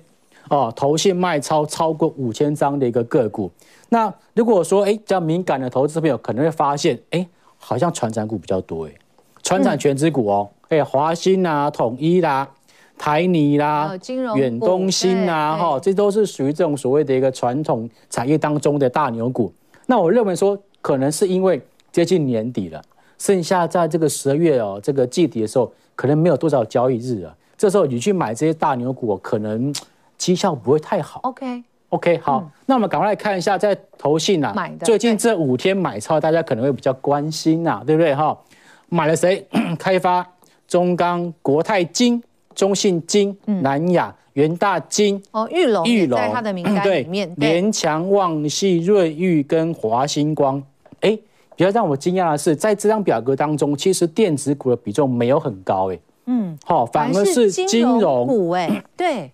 [0.51, 3.51] 哦，投信卖超超过五千张的一个个股。
[3.89, 8.93] 那如果说哎，比较敏感的投资朋友可能会发现，哎，好像传产股比较多哎，
[9.43, 10.51] 传产全资股哦。
[10.69, 12.47] 嗯哎，华新啊，统一啦，
[12.99, 13.97] 台泥啦，
[14.37, 19.51] 远东新啊，哈，这都是属于这种所谓的一个传统产业当中的大牛股。
[19.87, 21.61] 那我认为说，可能是因为
[21.93, 22.81] 接近年底了，
[23.19, 27.37] 剩下在这个十二月哦，这个季底的时候，可能没有多少交易日了。
[27.59, 29.71] 这时候你去买这些大牛股，可能
[30.17, 31.21] 绩效不会太好。
[31.25, 38.15] OK，OK，、好，嗯、那我们赶快来看一下，在投信啊，最近这五天买超，大家可能会比较关心呐、啊，对不对？
[38.15, 38.35] 哈，
[38.89, 39.47] 买了谁？
[39.79, 40.27] 开发。
[40.67, 42.23] 中钢、国泰金、
[42.55, 50.63] 中信金、南亚、元大金哦，玉龙、玉龙在它的名单里面，对，联强、旺系、瑞玉跟华星光。
[51.01, 51.19] 哎，
[51.57, 59.31] 比较让我惊讶的是，在这张表格当中，其实电子股的比重没有很高，哎，嗯，好，反而是金融股，哎，对，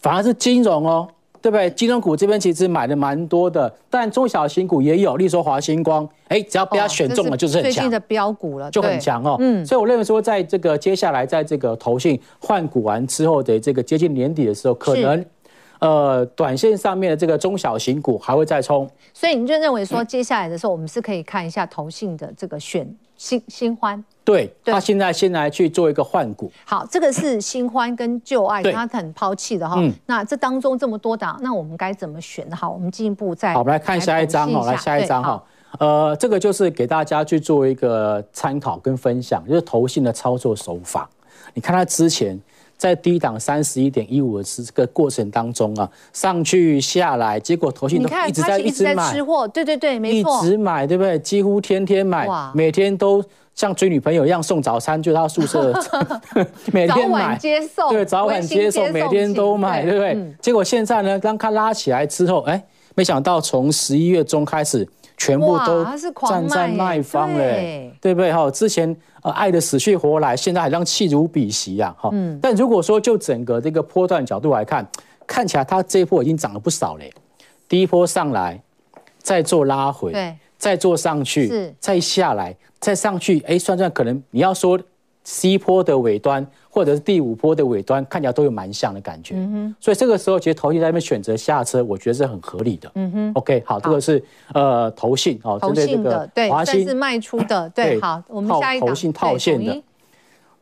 [0.00, 1.08] 反而是金融哦。
[1.44, 1.68] 对不对？
[1.72, 7.70] 金融股这边其实买的蛮多的，但中小型股也有，例如说华星光，哎，只要被它选中了，就是很强。
[7.70, 9.36] 最近的标股了，就很强哦。
[9.38, 15.22] 嗯，所以我认为说，在这个接下来，在这个投信换股完之后的这个接近年底的时候，可能，
[15.84, 18.88] 呃，短线上面的这个中小型股还会再冲。
[19.12, 24.02] 所以你就认为说，接下来的时候，我们是可以看一下投信的这个选新新欢。
[24.24, 26.50] 对，他现在先来去做一个换股。
[26.64, 29.78] 好，这个是新欢跟旧爱，他很抛弃的哈。
[30.06, 32.50] 那这当中这么多档，那我们该怎么选？
[32.50, 33.52] 好，我们进一步再。
[33.52, 35.44] 好，我们来看下一张哈，来下一张哈。
[35.80, 41.10] 呃，这个就是给大家去做一个参考跟分享，就是投信的操作手法。
[41.52, 42.40] 你看他之前
[42.76, 51.18] 在低档三十一点一五的这个过程当中啊，上去下来，结果投信都一直在一直买，吃货，对对对，没错，一直买，对不对？
[51.18, 53.24] 几乎天天买，每天都。
[53.54, 55.72] 像追女朋友一样送早餐，就到宿舍
[56.72, 57.38] 每天买，
[57.88, 60.34] 对，早晚接送，每天都买，对不对？
[60.40, 62.60] 结果现在呢，当他拉起来之后，哎，
[62.96, 64.84] 没想到从十一月中开始，
[65.16, 65.84] 全部都
[66.28, 68.32] 站在卖方嘞，对不对？
[68.32, 72.10] 哈，之前呃爱的死去活来，现在好像弃如敝屣呀，哈。
[72.40, 74.86] 但如果说就整个这个波段角度来看，
[75.26, 77.12] 看起来它这一波已经涨了不少嘞。
[77.68, 78.60] 第一波上来，
[79.18, 82.54] 再做拉回，再做上去，再下来。
[82.80, 84.78] 再上去，哎，算算可能你要说
[85.22, 89.36] C 波的尾端，或者是第五波的尾端，看起来都有蛮像的感觉。
[89.36, 89.76] 嗯哼。
[89.78, 92.90] 所以这个时候，其实投信在那边选择下车，我觉得是很合理的。
[92.96, 93.32] 嗯哼。
[93.36, 94.20] OK，好，这个是
[94.52, 97.68] 呃投信哦，针对这个对华兴是卖出的。
[97.70, 99.80] 对，好，我们下一个投信套现的。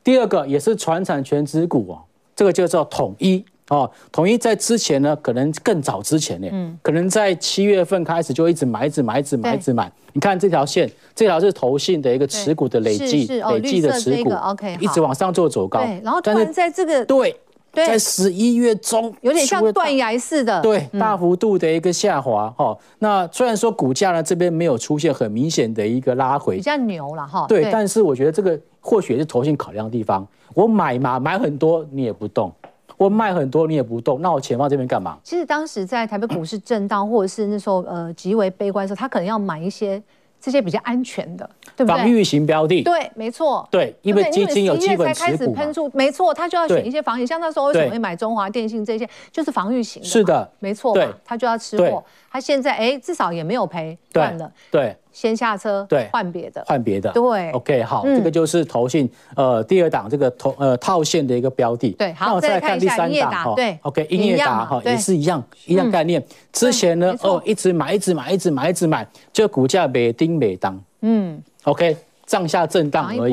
[0.04, 2.02] 第二个也是传产权资股哦，
[2.36, 3.42] 这个就叫统一。
[3.68, 9.90] 哦，统一在之前呢，可能更早之前呢，嗯，可能在七月份开始就一直买，一直买，一直买，一直买。
[10.12, 15.80] 你看这条线，这条是投信的一个持股的累计，累计的持股，OK，一直往上做走高。
[15.80, 17.34] 对，然后突然在这个对，
[17.72, 22.50] 在十一月中，有点像断崖似的，对，大幅度的一个下滑。
[22.50, 27.46] 哈，那虽然说股价呢这边没有出现很明显的一个拉回，比较牛了哈。
[27.48, 30.26] 对，但是我觉得这个或许是投信考量的地方。
[30.52, 32.52] 我买嘛，买很多你也不动。
[33.02, 35.18] 我卖很多，你也不动，那我钱放这边干嘛？
[35.24, 40.00] 其实当时在台北股市震荡，或者是那时候呃极为悲观的时候，他可能要买一些
[40.40, 41.98] 这些比较安全的，对不对？
[41.98, 42.82] 防御型标的。
[42.82, 43.66] 对，没错。
[43.70, 45.62] 对，因为基金有基本持股嘛。
[45.94, 50.08] 没错，他就要选一些防御，像那时候为什么会买中华电信这些，就是防御型的。
[50.08, 50.94] 是的，没错。
[50.94, 52.04] 对，他就要吃货。
[52.30, 54.50] 他现在哎，至少也没有赔，赚了。
[54.70, 54.96] 对。
[55.12, 66.22] 先下车，对，换别的，换别的，对，OK，好，这个就是投信呃第二档这个投呃套现的一个标的，对，好，再来看第三档哈，对，OK，英业达哈也是一样一样概念，
[66.52, 71.96] 之前呢哦一直买一直买一直买一直买，就股价每丁每当，嗯，OK，
[72.26, 73.32] 上下震荡而已，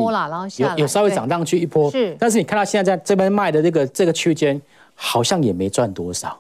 [0.62, 4.62] 有有稍微涨上去一波，是，但是你看到现在在这边卖的这个这个区间，
[4.94, 6.38] 好像也没赚多少。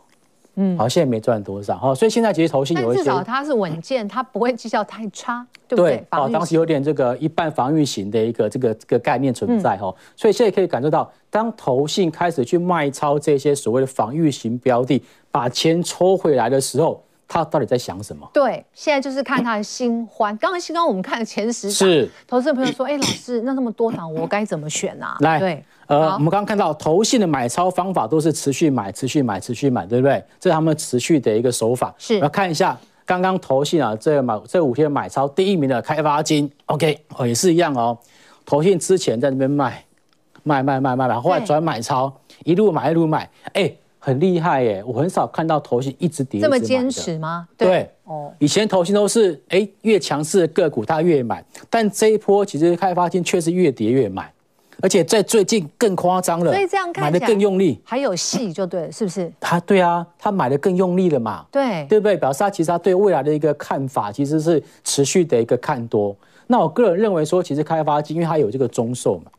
[0.62, 6.06] 嗯，好，现在没赚多少哈，所以现在其实投信有一些，至少它是稳健，它不会绩效太差，对不对？
[6.12, 18.30] 哦，当时有点这个一半防御型的一个这个这个概念存在哈，所以现在可以感受到，当投信开始去卖超这些所谓的防御型标的，把钱抽回来的时候，他到底在想什么？
[18.34, 20.36] 对，现在就是看他的新欢。
[20.36, 25.16] 刚刚新刚我们看了前十档，是投资朋友说，哎，老师，那那么多档，我该怎么选啊？
[25.22, 25.64] 来，对。
[25.90, 30.24] 呃，我们刚刚看到投信的买超方法都是持续买、持续买、持续买，对不对？
[30.40, 31.92] 这是他们持续的一个手法。
[31.98, 37.98] 是，要看一下刚刚投信啊，这买这五天买超第一名的开发金，OK，哦，也是一样哦。
[38.46, 39.84] 投信之前在那边卖，
[40.44, 42.14] 卖卖卖卖卖，后来转买超，
[42.46, 44.84] 一路买一路买，哎，很厉害耶！
[44.86, 47.48] 我很少看到投信一直跌，这么坚持吗？
[47.58, 54.32] 对，哦，以前投信都是哎越强势的个股它越买，但这一波其实开发金却是越跌越买。
[54.82, 59.32] 而且在最近更夸张了，所以这样看买的更用力，还有戏就对了，是不是？
[59.40, 61.46] 他对啊，他买的更用力了嘛？
[61.52, 62.16] 对，对不对？
[62.16, 66.16] 表示他其实他对未来的一个看法其实是持续的一个看多。
[66.48, 69.32] 那我个人认为说，其实开发金因为它有这个中寿嘛，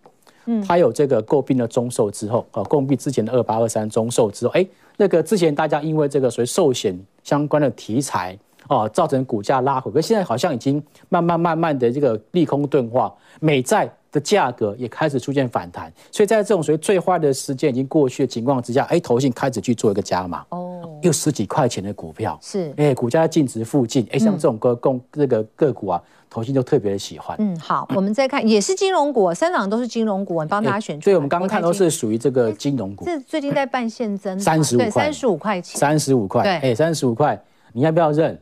[0.45, 13.91] 嗯，它有这个购并的中寿之后，呃，购并之前的二八二三中寿之后，哎，那个之前大家因为这个所谓寿险相关的题材哦，造成股价拉回，可现在好像已经慢慢慢慢的这个利空钝化，美债。
[14.13, 27.37] 的价格也开始出现反弹，所以在这种属于最坏的时间已经过去的情况之下，哎，投信开始去做一个加码，哦，又十几块钱的股票，是，哎，股价净值附近，哎，像这种个共这个个股啊，投信就特别的喜欢。
[27.39, 31.05] 嗯，好，我们再看，也是金融股，三档都是金融股，我帮大家选出。
[31.05, 33.05] 所以我们刚刚看都是属于这个金融股。
[33.05, 37.41] 这最近在办现增，三十五块，三十五块钱，三十五块，对，哎，三十五块，
[37.73, 38.37] 你要不要认？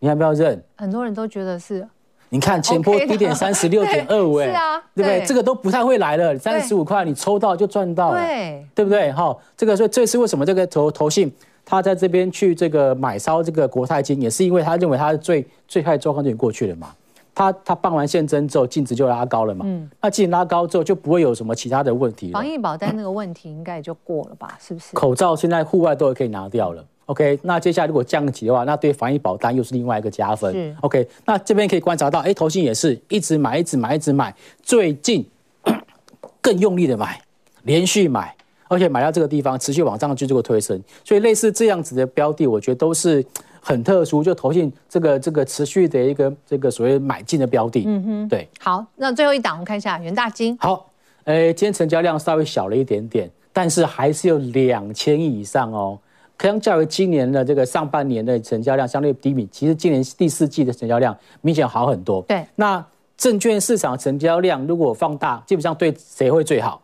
[0.00, 0.60] 你要不要认？
[0.76, 1.86] 很多人都觉得是。
[2.32, 4.46] 你看前波低点三十六点二五，哎，
[4.94, 5.22] 对不对？
[5.26, 9.12] 这个都不太会来了，三十五块你抽到就赚到了，对，对不对？
[9.12, 11.30] 好，这个所以这是为什么这个投投信
[11.62, 16.88] 他在这边去这个买烧这个国泰金，也是因为他认为他最最坏状况就已经过去了嘛。
[17.34, 19.66] 他他办完现增之后，净值就拉高了嘛。
[19.68, 22.32] 嗯，那净值拉高之后，就不会有什么其他的问题了。
[22.32, 24.56] 防疫保单那个问题应该也就过了吧？
[24.58, 24.94] 是不是？
[24.94, 26.82] 口罩现在户外都可以拿掉了。
[27.06, 30.52] OK，那接下来如果降级的话，那对防疫保单又是另外一个加分。
[30.52, 35.26] 是 OK，那这边可以观察到，哎，投信也是一直买，一直买，一直买，最近
[36.40, 37.20] 更用力的买，
[37.64, 38.34] 连续买，
[38.68, 43.24] 而且买到这个地方持续往上去这个推升，所以类似这样子的标的，我觉得都是
[43.60, 47.84] 很特殊，就投信这个这个持续的一个这个所谓买进的标的。
[47.86, 48.48] 嗯哼，对。
[48.58, 50.56] 好，那最后一档我们看一下元大金。
[50.58, 50.90] 好，
[51.24, 55.98] 哎，今天成交量稍微小了一点点，但是还是有两千亿以上哦。
[56.42, 62.20] 相较于今年的这个上半年的成交量相对低迷，其实今年第四季的成交量明显好很多。
[62.22, 62.84] 对，那
[63.16, 66.82] 证券市场成交量如果放大，基本上对谁会最好？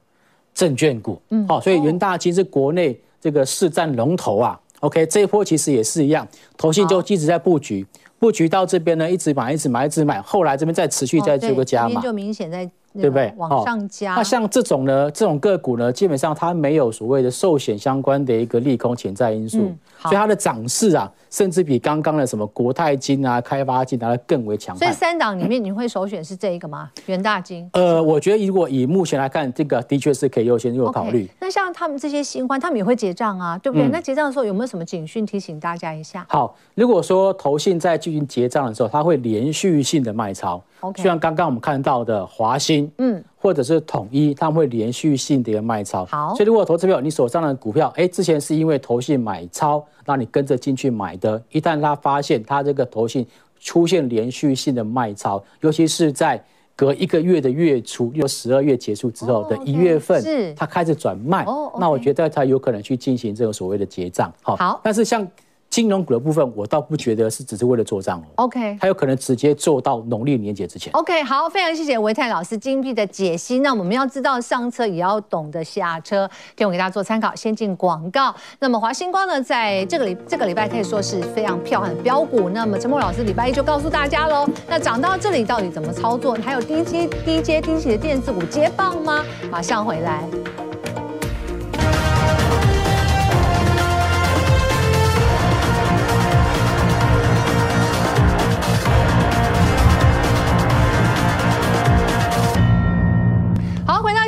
[0.55, 1.21] 证券股。
[1.31, 4.59] 嗯，好，所以元大金是国内这个市占龙头啊。
[4.81, 7.85] OK，这一波其实也是一样，投信就一直在布局，
[8.21, 12.71] 布局到这边呢，一直买，一直买，一直买，后来这边再持续再做个加码，就明显在。
[12.95, 13.33] 对不对？
[13.37, 14.15] 往上加。
[14.15, 24.77] 那像这种呢，这种个股呢，基本上它没有所谓的寿险相关的一个利空潜在因素，嗯、所以它的涨势啊，甚至比刚刚的什么国泰金啊、开发金啊更为强。
[24.77, 26.91] 所以三档里面，你会首选是这一个吗？
[27.07, 27.69] 元大金？
[27.73, 31.27] 呃，我觉得如果以目前来看，这个的确是可以优先做考虑。
[31.27, 33.87] Okay, 那像他们这些新欢，他们也会结账啊，对不对？
[33.87, 36.27] 嗯、那结账的时候有没有什么警讯提醒大家一下？
[36.29, 40.63] 好，如果说投信在进行结账的时候，它会连续性的卖超。
[40.95, 46.05] 就像刚刚我们看到的华兴，嗯，或者是统一，他们会连续性的一个卖超。
[46.07, 53.27] 好，所以如果投资票你手上的股票，哎，之前是因为投信买超，那你跟着进去买的，一旦他发现他这个投信
[53.61, 56.43] 出现连续性的卖超，尤其是在
[56.77, 61.45] 隔一个月的月初，又十二月结束之后的一月份，是，他开始转卖，
[61.79, 64.33] 那我觉得它有可能去进行这个所谓的结账。
[64.43, 65.27] 好，但是像。
[65.71, 68.25] 金融股的部分，我倒不觉得是只是为了做账哦。
[68.37, 70.93] OK，它有可能直接做到农历年节之前。
[70.95, 73.59] OK，好，非常谢谢维泰老师精辟的解析。
[73.59, 77.35] 那我们要知道上车也要懂得下车，提供给大家做参考。
[77.35, 78.35] 先进广告。
[78.59, 82.49] 那么华星光呢，在这个礼这个礼拜可以说是非常漂亮的标股。
[82.49, 84.49] 那么陈柏老师礼拜一就告诉大家喽。
[84.69, 86.35] 那涨到这里到底怎么操作？
[86.43, 89.25] 还有低阶低阶低级的电子股接棒吗？
[89.51, 90.68] 马上回来。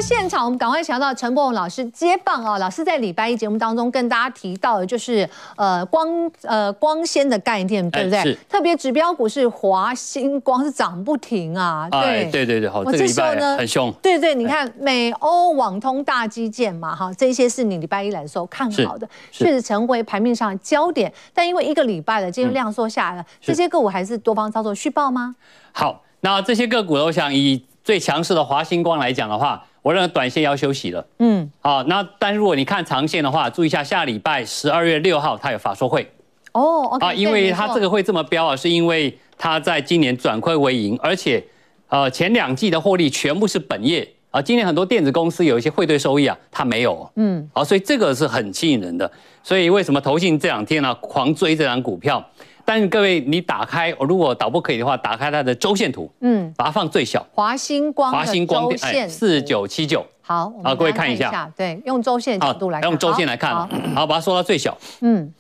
[0.00, 2.58] 现场，我们赶快请到陈伯文老师接棒啊！
[2.58, 6.08] 老师在礼拜一节目当中跟大家提到的，就是呃光
[6.42, 8.22] 呃光纤的概念，对不对？
[8.22, 8.34] 是。
[8.48, 11.88] 特别指标股是华星光，是涨不停啊！
[11.90, 13.92] 对对对对，好，这个礼拜呢很凶。
[14.02, 21.12] 对对，你看美欧网通大基建嘛，哈，这些是你礼拜一来的时候看好的，确实成为盘面上的焦点。
[21.34, 25.34] 但因为一个礼拜了，今天量缩下来了，这些个股还是多方操作续报吗？
[25.72, 29.64] 好，那这些个股，我想以最强势的华星光来讲的话。
[29.82, 36.06] 我认为短线要休息了，嗯，好，那但如果你看长线的话，注意一下下礼拜十二月六号它有法说会，
[36.52, 41.42] 哦啊，因为它这个会这么标啊，是因为它在今年转亏为盈，而且，
[41.88, 49.10] 呃，前两季的获利全部是本业啊，今年很多电子公司有一些汇兑收益啊，它没有，嗯，好，所以这个是很吸引人的，
[49.42, 52.22] 所以为什么投信这两天呢、啊、狂追这档股票？
[52.70, 57.26] 但是各位，你打开，如果导播可以的话，打开它的周线图，嗯，把它放最小。
[57.34, 60.06] 华星光，华星光电，哎，四九七九。
[60.22, 63.52] 好，啊，各位看一下，对，用周线角度来，用周线来看，
[63.92, 64.78] 好，把它缩到最小。
[65.00, 65.34] 嗯，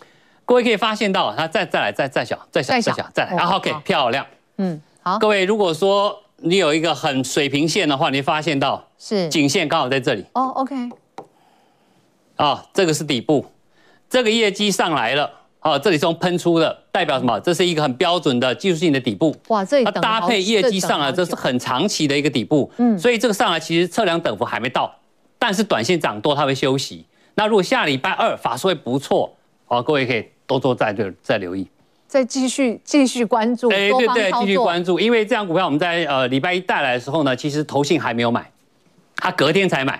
[0.44, 4.26] 各位可以发现到，它再再来，再再小，再小，再小，再来，然后 OK，漂亮。
[4.56, 10.26] 嗯，好，各位，如果说你有一个很水平线的话，你发现到是颈线刚好在这里。
[10.32, 10.74] 哦，OK。
[12.34, 13.46] 啊，这个是底部，
[14.08, 15.30] 这个业绩上来了。
[15.62, 17.38] 哦，这里是从喷出的，代表什么？
[17.40, 19.36] 这是一个很标准的技术性的底部。
[19.48, 22.70] 哇，这里它搭配业绩上来，这是很长期的一个底部。
[22.78, 24.90] 嗯，所以这个上来其实测量等幅还没到，
[25.38, 27.04] 但是短线涨多它会休息。
[27.34, 29.30] 那如果下礼拜二法说会不错，
[29.66, 31.68] 好，各位可以多做再就再留意，
[32.06, 33.68] 再继续继续关注。
[33.68, 38.50] 哎，对对，继续关注，因为这张股票我们在呃礼拜一带来的时候呢，其实投信还没有买，
[39.16, 39.92] 他隔天才买，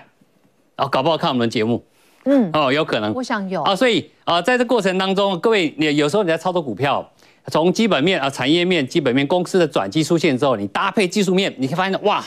[0.75, 1.83] 然后搞不好看我们的节目。
[2.25, 7.09] 嗯哦，有可能，我想有啊，所以啊，在这过程当中，各位，你有时候你在操作股票，
[7.47, 12.23] 从基本面啊、产业面、基本面、公司的转机出现之后，你搭配技术面，你会发现哇，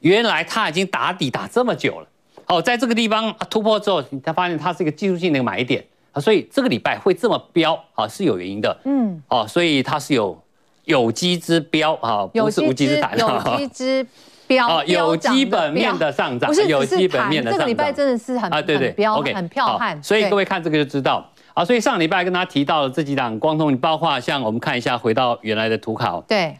[0.00, 2.06] 原来它已经打底打这么久了。
[2.46, 8.76] 哦，在这个地方突破之后，你才发现它是一个技术性的买点啊，所以这个礼拜会这么飙啊，是有原因的。
[8.84, 10.38] 嗯，哦，所以它是有
[10.84, 13.18] 有机之飙啊，不是无机之谈。
[13.18, 14.06] 有机之。
[14.50, 17.60] 标有基本面的上涨，不是有基本面的上涨。
[17.60, 20.02] 这个礼拜真的是很啊，对对，OK，很彪悍。
[20.02, 21.24] 所以各位看这个就知道
[21.54, 21.64] 啊。
[21.64, 26.20] 所以上礼拜跟大家提到了这几档光通，你包括像我们看一下，回到原来的图卡。
[26.26, 26.56] 对。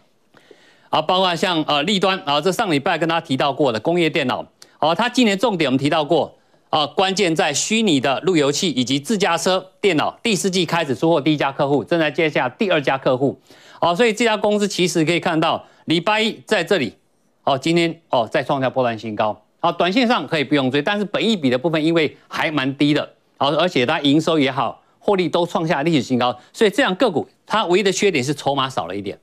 [0.90, 4.44] 啊，包括像呃立端啊，这上礼拜跟大家提到过的工业电脑，
[4.78, 6.36] 哦，它今年重点我们提到过
[6.68, 13.40] 啊，关键在虚拟的路由器以及自驾车电脑，第四季开始出货第一家客户，正在接下第二家客户。
[13.80, 16.94] 哦，所以这家公司其实可以看到礼拜一在这里。
[17.44, 29.18] 哦，今天哦再创下波段新高，好，短线上可以不用追，但是本益比的部分因为还蛮低的，好，而且它营收也好，获利都创下历史新高，所以这样个股它唯一的缺点是筹码少了一点，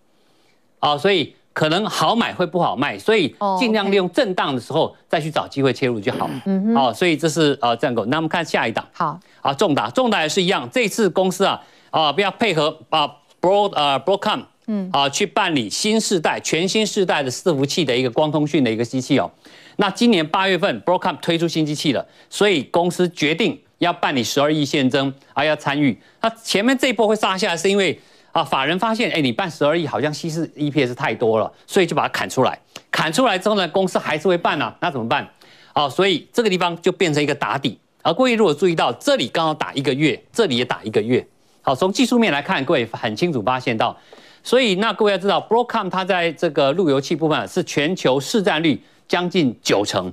[0.80, 11.61] 啊，所以可能好买会不好卖，所以尽量利用震荡的时候再去找机会切入就好，嗯好，所以这是呃这样个，那我们看下一档，好，啊，重达，重达也是一样，这次公司啊
[11.91, 13.07] 啊不要配合啊
[13.39, 14.41] Broad 啊 Broadcom。
[14.68, 19.32] 嗯啊，去办理新世代、全新世代的伺服器的一个光通讯的一个机器哦。
[19.78, 25.97] 那今年八月份，Broadcom 推出新机器了，所以公司决定要办理十二亿现增，啊要参与。
[26.22, 27.97] 那前面这一波会杀下来，是因为
[28.34, 32.59] 啊法人发现，哎，你办十二亿好像稀释 EPS 太多了，所以就把它砍出来。
[32.91, 35.26] 砍出来之后呢，公司还是会办啊，那怎么办？
[35.72, 37.80] 啊，所以这个地方就变成一个打底。
[38.01, 41.26] 而各位如果注意到，这里刚好打一个月，这里也打一个月。
[41.61, 43.95] 好，从技术面来看，各位很清楚发现到。
[44.48, 50.10] 所以，那各位要知道，Broadcom 它在这个路由器部分是全球市占率将近九成，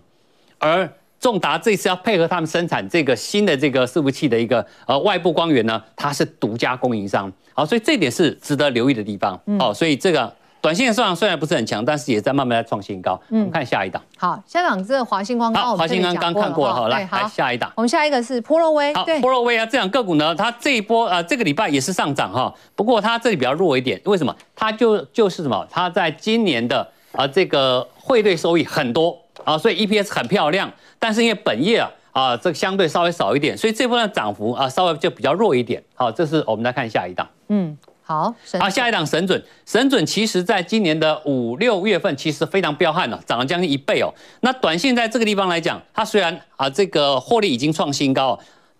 [0.59, 7.33] 而重达这次要配合他们生产这个新的这个伺服器的一个呃外部光源呢，它是独家供应商。
[7.53, 9.41] 好，所以这点是值得留意的地方。
[9.57, 10.35] 好，所以这个。
[10.65, 13.21] 短线上虽然不是很强，但是也在慢慢在创新高。
[13.29, 14.01] 嗯，我们看下一档。
[14.17, 15.53] 好，下一档这个华星光。
[15.53, 17.71] 好，华星光刚看过了哈，来来下一档。
[17.77, 18.95] 我们下一个是波若威。
[18.95, 24.35] 好，波若威啊，这两个股呢，它这一波啊，这个礼拜也是上涨哈，不过它这里比较弱一点，为什么？
[24.57, 25.67] 它就就是什么？
[25.71, 35.83] 它在今年的啊这个汇兑收益很多啊，所以 EPS 很漂亮，但是因为本业啊啊这个相对稍微少一点，所以这部分涨幅啊稍微就比较弱一点。
[35.95, 37.29] 好，这是我们来看下一档。
[37.49, 37.77] 嗯。
[38.07, 44.13] 好，好，下一档神准，神准其实在今年的五六月份其实非常彪悍了，涨了将近一倍哦。
[44.41, 48.39] 那短线在这个地方来讲，它虽然啊这个获利已经创新高，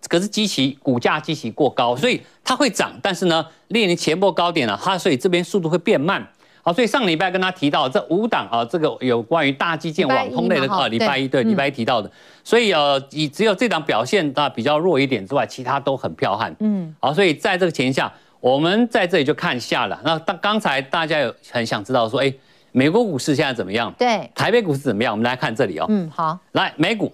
[0.09, 6.29] 可是基期股价基期过高，所以它会涨，但是呢，列年前波高点了，它所以这边速度会变慢。
[6.63, 12.11] 好，所以上礼拜跟他提到这五档啊，这个有关于大基建、网通类的啊，礼拜一对礼拜一提到的，
[12.43, 16.55] 所以呃，以只有这档表现啊比较弱一点之外，其他都很彪悍。
[16.61, 18.13] 嗯，好，所以在这个前提下。
[18.45, 19.99] 我们在这里就看下了。
[20.05, 22.31] 那当刚才大家有很想知道说，哎，
[22.73, 23.91] 美国股市现在怎么样？
[23.99, 25.15] 对，台北股市怎么样？
[25.15, 25.87] 我们来看这里哦。
[25.89, 26.39] 嗯，好。
[26.53, 27.11] 来，美股，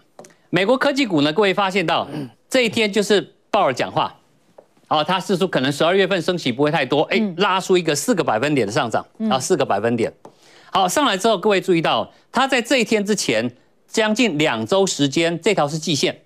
[0.48, 1.32] 美国科技股呢？
[1.32, 2.08] 各位发现到
[2.48, 4.12] 这一天就是鲍尔讲话，
[4.88, 10.12] 哦，他是说可能十二月份升息不会太多，哎，拉出一个四个百分点的上涨啊，四个百分点。
[10.72, 13.48] 好，上来之后，各位注意到，他在这一天之前
[13.86, 16.20] 将近两周时间，这条是季线，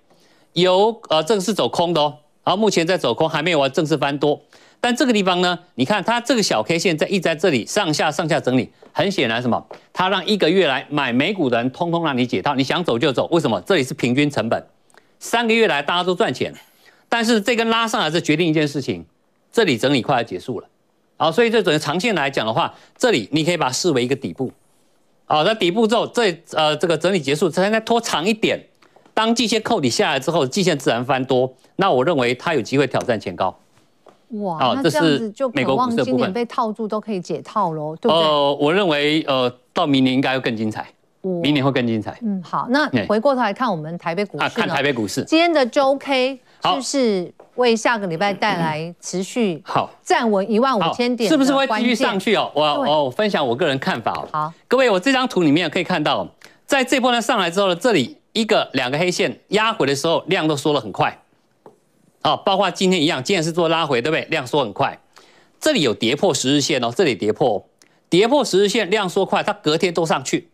[0.55, 4.41] 有呃，这个是走空的哦，然后目前在走空，还没有完正式翻多。
[4.85, 9.67] 但这个地方呢，你看它这个小 K 线在一直在这里上下上下整理，很显然什么？
[9.95, 13.27] 它让一个月来买美股的人通通让你解套，你想走就走。
[13.29, 13.59] 为什么？
[13.63, 14.63] 这里是平均成本，
[15.19, 16.53] 三个月来大家都赚钱，
[17.09, 19.07] 但是这根拉上来是决定一件事情，
[19.51, 20.69] 这里整理快要结束了，
[21.17, 24.53] 好，所以这整个长线来讲的话，这里你可以把它视为一个底部，
[25.25, 28.63] 好，那底部之后这呃这个整理结束，它应该拖长一点，
[29.15, 33.59] 当季线扣底下来之后，季线自然翻多，那我认为它有机会挑战前高。
[34.43, 38.23] 哇，那这样子就渴望今年被套住都可以解套喽，对不对？
[38.23, 40.87] 呃，我认为呃，到明年应该会更精彩，
[41.23, 42.19] 明年会更精彩。
[42.23, 51.31] 嗯，好，那回过头来看我们台北股市，看台北股市今天的周 K 是不是为下个礼拜带来持续好站稳一万五千点？
[51.31, 52.51] 是不是会继续上去哦？
[52.55, 54.29] 我我分享我个人看法哦。
[54.33, 56.27] 好，各位，我这张图里面可以看到，
[56.67, 61.17] 在这波呢上来之后呢，这里一个两个黑线压回的时候，量都缩得很快。
[62.25, 64.25] 啊，包括今天一样，今天是做拉回，对不对？
[64.31, 64.99] 量缩很快，
[65.61, 67.69] 这里有跌破十日线哦，这里跌破，
[68.09, 70.49] 跌破十日线，量缩快，它隔天都上去。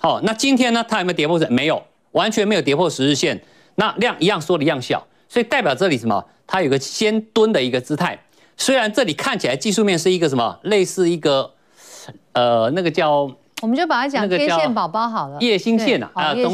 [0.00, 0.82] 好，那今天呢？
[0.88, 1.38] 它有没有跌破？
[1.50, 3.42] 没有，完全没有跌破十日线，
[3.74, 6.24] 那量一样缩的一样小，所以代表这里什么？
[6.46, 8.18] 它有个先蹲的一个姿态。
[8.56, 11.52] 虽然这里看起来技术面是一个什么，类似一个，
[12.32, 13.30] 呃，那个叫。
[13.62, 16.44] 我们就把它讲天线宝宝好了，叶星线啊，啊，叶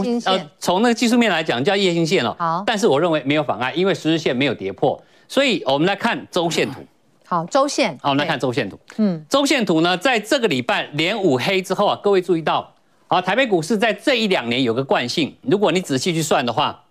[0.59, 2.36] 从那个技术面来讲叫叶星线哦。
[2.38, 6.80] 好，但是我认为没有妨碍，因为十日线没有跌破，所以我们来看周线图。
[7.24, 7.98] 好，周线。
[8.00, 8.78] 好，我们来看周线图。
[8.98, 12.72] 嗯，周线图呢，在这个礼拜连五黑之后啊，各位注意到，
[13.09, 16.84] 好，台北股市在这一两年有个惯性，如果你仔细去算的话，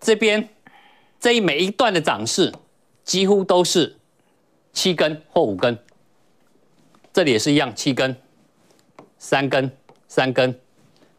[0.00, 0.48] 这边
[1.20, 2.50] 这一每一段的涨势
[3.04, 3.98] 几乎都是
[4.72, 5.78] 七根或五根，
[7.12, 8.16] 这里也是一样七根。
[9.20, 9.70] 三根，
[10.08, 10.52] 三根，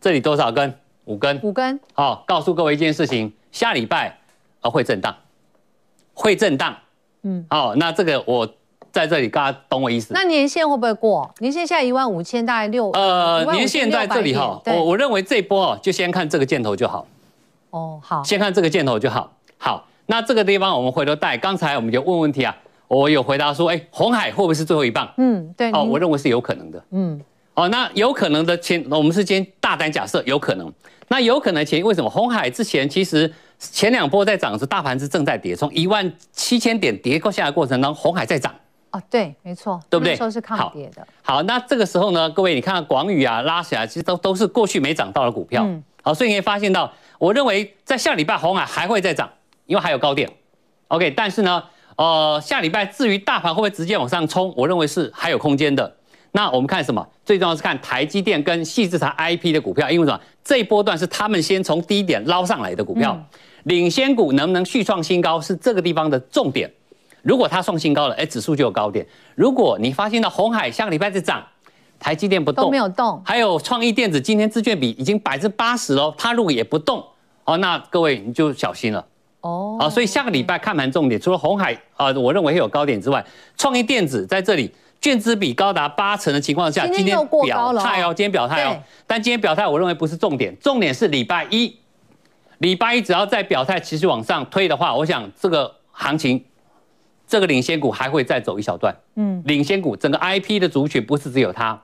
[0.02, 0.74] 这里多少根？
[1.06, 1.80] 五根，五根。
[1.93, 4.18] 好，告诉各位一件事情，下礼拜
[4.60, 5.16] 啊会震荡，
[6.16, 6.76] 会震荡。
[7.22, 8.47] 嗯，好，那这个我
[8.91, 10.16] 在这里，大家懂我意思。
[10.16, 11.32] 那年限会不会过？
[11.38, 12.89] 年限现在一万五千，大概六。
[12.93, 17.06] 呃，年限在这里哈，我我认为这波哦，就先看这个箭头就好。
[17.70, 19.32] 哦，好，先看这个箭头就好。
[19.60, 21.38] 好，那这个地方我们回头带。
[21.38, 25.08] 刚才我们就问问题啊，我有回答说，哎，红海会不会是最后一棒？
[25.18, 25.72] 嗯，对。
[25.72, 26.84] 哦，我认为是有可能的。
[26.89, 27.22] 嗯。
[27.54, 30.72] 哦，那有可能的前，我们是先大胆假设有可能。
[31.10, 32.10] 那有可能前为什么？
[32.10, 38.56] 红海之前其实前两波在涨的时候，大盘是正在跌，从一万七千点跌过下来的过程当中，红海在涨。
[38.91, 40.14] 哦，对，没错，对不对？
[40.14, 41.36] 那时候是抗跌的好。
[41.36, 45.64] 好，那这个时候呢，各位你看广宇啊拉起来，其实都都是过去没涨到的股票。
[45.66, 45.84] 嗯。
[46.04, 49.30] 好，所以你会发现到，我认为在下礼拜红海还会再涨，
[49.66, 50.30] 因为还有高点。
[50.88, 51.64] OK，但是呢，
[51.97, 55.97] 呃，下礼拜至于大盘会不会直接往上冲，我认为是还有空间的。
[56.34, 57.06] 那我们看什么？
[57.26, 60.20] 最重要是看台积电跟矽智财 IP 的股票，因为什么？
[60.44, 63.22] 这一波段是他们先从低点捞上来的股票，
[63.64, 66.72] 领先股能不能续创新高是这个地方的重点。
[67.22, 69.06] 如果它创新高了，哎，指数就有高点。
[69.36, 71.46] 如果你发现到红海下个礼拜在涨，
[72.00, 77.06] 台积电不动，都没有动，还有创意电子今天自券比已经百分之八十了，它如果也不动，
[77.44, 79.06] 哦，那各位你就小心了。
[79.42, 83.24] 哦，好，所以下个礼拜看盘重点，除了红海啊，我认为会有高点之外，
[83.58, 84.72] 创意电子在这里。
[85.02, 91.76] 券资比高达八成的情况下，今天表态哦，今天表态哦，但今天表态我认为不是重点，重点是礼拜一，
[92.60, 96.45] 礼拜一只要在表态持续往上推的话，我想这个行情，
[97.28, 98.95] 这个领先股还会再走一小段。
[99.16, 101.82] 嗯，领先股整个 IP 的族群不是只有它，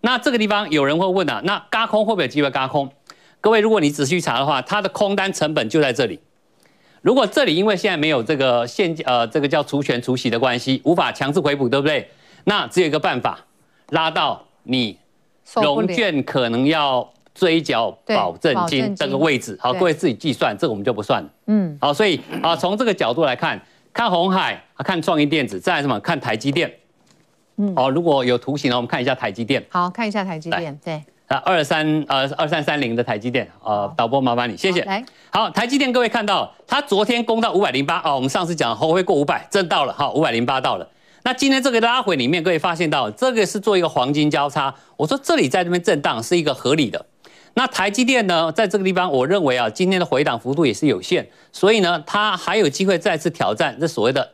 [0.00, 2.90] 那这个地方有人会问啊，那轧空会不会有机会轧空？
[3.40, 6.18] 各位，如果你仔细查的话，它的空单成本就在这里。
[7.02, 12.10] 如果这里因为现在没有这个现呃这个叫除权除息的关系，无法强制回补，对不对？
[12.48, 13.38] 那只有一个办法，
[13.90, 14.98] 拉到你
[15.54, 19.54] 融券可能要追缴保证金这个位置。
[19.60, 21.28] 好，各位自己计算，这个我们就不算了。
[21.48, 23.60] 嗯，好，所以啊，从这个角度来看，
[23.92, 26.00] 看红海，看创意电子，再来什么？
[26.00, 26.72] 看台积电。
[27.56, 29.62] 嗯，好，如果有图形呢，我们看一下台积电。
[29.68, 30.74] 好，看一下台积电。
[30.82, 30.94] 对，
[31.26, 33.46] 啊，二三呃二三三零的台积电。
[33.62, 34.82] 呃，导播麻烦你，谢谢。
[34.84, 38.00] 来，好，台积电，各位看到，它昨天攻到五百零八。
[38.06, 39.92] 哦，我们上次讲后会过五百，真到了。
[39.92, 40.88] 好，五百零八到了。
[41.28, 44.74] 那今天这个拉回里面，各位发现到这个是做一个黄金交叉。
[44.96, 47.04] 我说这里在这边震荡是一个合理的。
[47.52, 54.26] 那台积电呢，在这个地方，我认为啊，今天的回档幅度也是有限，所以呢，它还有机会再次挑战这所谓的。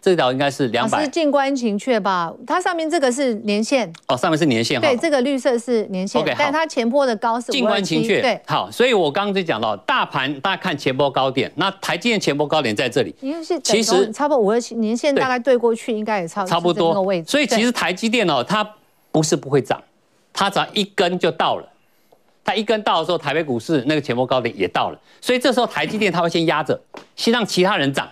[0.00, 2.32] 这条应该是两百，是静观情阙吧？
[2.46, 4.80] 它上面这个是年线哦，上面是年线。
[4.80, 6.20] 对，这个绿色是年线。
[6.20, 8.22] OK，但它前波的高是静观情阙。
[8.22, 17.30] 对，好，所以我刚刚就讲到，大盘大家看前波高点，那台积电前波高点在这里，因为是其实差不多五二七年线大概对过去应该也差差不多那个位置。
[17.30, 18.66] 所以其实台积电哦，它
[19.12, 19.82] 不是不会涨，
[20.32, 21.68] 它只要一根就到了，
[22.42, 26.80] 它一根到的时候，台北股市那个前波高点也到了，所以这时候台积电它会先压着，
[27.16, 28.08] 先让其他人涨。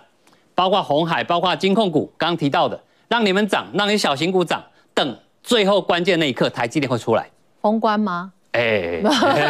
[0.58, 4.60] 包括红海，包括金控股，刚刚提到的，让你们涨，让你小型股涨，
[4.92, 7.30] 等最后关键那一刻，台积电会出来
[7.62, 8.32] 封关吗？
[8.50, 9.00] 哎，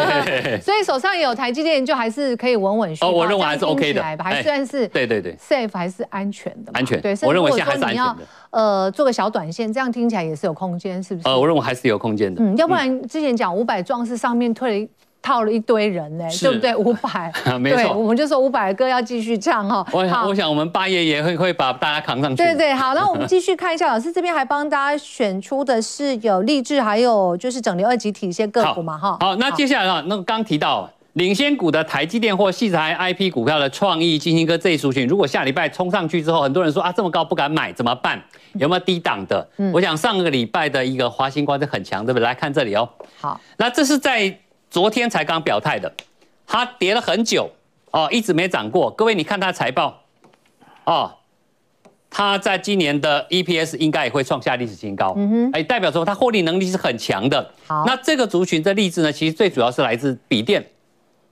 [0.61, 3.03] 所以手上有台积电，就还是可以稳稳续。
[3.03, 7.01] 哦，我认为还是 OK 的，还算是对对对，safe 还是安全的，安全。
[7.01, 8.17] 对，我认为现在还是安全的。
[8.51, 11.27] 呃，做个小短线，这样听起来也是有空间，是不是？
[11.27, 12.43] 呃，我认为还是有空间的。
[12.43, 14.89] 嗯，要不然之前讲五百壮士上面退了
[15.21, 16.75] 套了一堆人呢，对不对？
[16.77, 19.85] 伍佰， 没错，我们就说五百的歌要继续唱哈。
[19.93, 22.37] 我我想我们八爷也会会把大家扛上去。
[22.37, 29.19] 对对，好，那我们继续看一下，老师这边还帮大家选出的是有励志，还有就是整流二级体一些个股嘛哈。
[29.21, 38.23] 好，那接下来啊，那个刚提到领先股的台积电或矽材 IP 股票的创意、金星科这一族群，如果下礼拜冲上去之后，很多人说啊这么高不敢买，怎么办？
[38.55, 39.47] 有没有低档的？
[39.59, 42.25] 嗯，我想上个礼拜的一个华星光是很强，对不对？
[42.25, 42.89] 来看这里哦。
[43.21, 44.39] 好，那这是在。
[44.71, 45.93] 昨天才刚表态的，
[46.47, 47.51] 它跌了很久
[47.91, 48.91] 哦，一直没涨过。
[48.91, 50.03] 各位，你看它财报
[50.85, 51.11] 哦，
[52.11, 55.15] 它在今年的 EPS 应该也会创下历史新高。
[55.17, 57.51] 嗯哼，哎，代表说它获利能力是很强的。
[57.67, 60.65] 好，那这个族群的例子呢，其实最主要是来自笔电。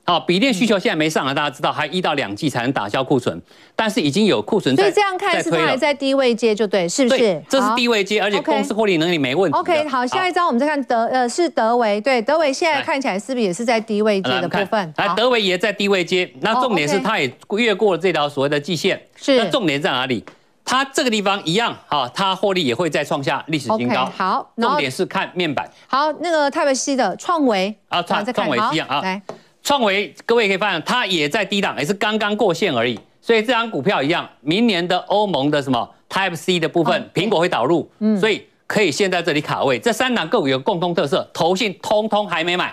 [0.07, 3.43] 好，笔电需求现在没上来，大家知道还一到两季才能打消库存，
[3.75, 4.85] 但是已经有库存在。
[4.85, 7.19] 所以这样看是它还在低位接，就对，是不是？
[7.19, 9.59] 对，这是低位接，而且公司获利能力没问题。
[9.59, 14.95] OK，好，下一张我们再看德呃是德维，对，德维现在看起来是不是也是在低位接的部分？
[14.97, 19.01] 来，德维也在低位接，那重点是它也越过了这条所谓的季线。
[19.17, 20.25] 是，那重点在哪里？
[20.65, 24.05] 它这个地方一样，哈，它获利也会再创下历史新高。
[24.17, 25.69] 好，重点是看面板。
[25.89, 29.21] 好，那个 Type C 的创维啊，创创维一样啊，来。
[29.67, 32.97] 创维，各位可以发现，它也在低档，也是刚刚过线而已。
[33.21, 37.91] 所以这张股票一样，明年的欧盟的什么 Type C 的部分，苹果会导入，
[38.21, 39.77] 所以可以先在这里卡位。
[39.77, 42.73] 这三档个股有共同特色，投信通通还没买。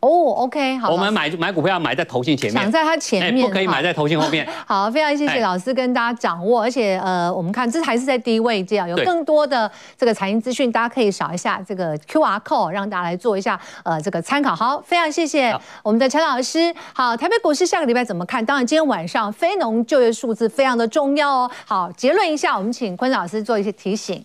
[0.00, 0.90] 哦、oh，OK，好。
[0.90, 4.48] 我们买买股票要买在头信前面，想在它前面，不可以买在头信后面。
[4.64, 14.54] 好，非常谢谢老师跟大家掌握，而且呃，我们看这还是在低位这样，有更多的这个财经资讯，大家可以扫一下这个 QR code，让大家来做一下呃这个参考。
[14.54, 16.72] 好，非常谢谢我们的陈老师。
[16.94, 18.46] 好，台北股市下个礼拜怎么看？
[18.46, 21.50] 当然今天晚上非农就业数字非常的重要哦。
[21.66, 24.24] 好，结论一下，我们请坤老师做一些提醒。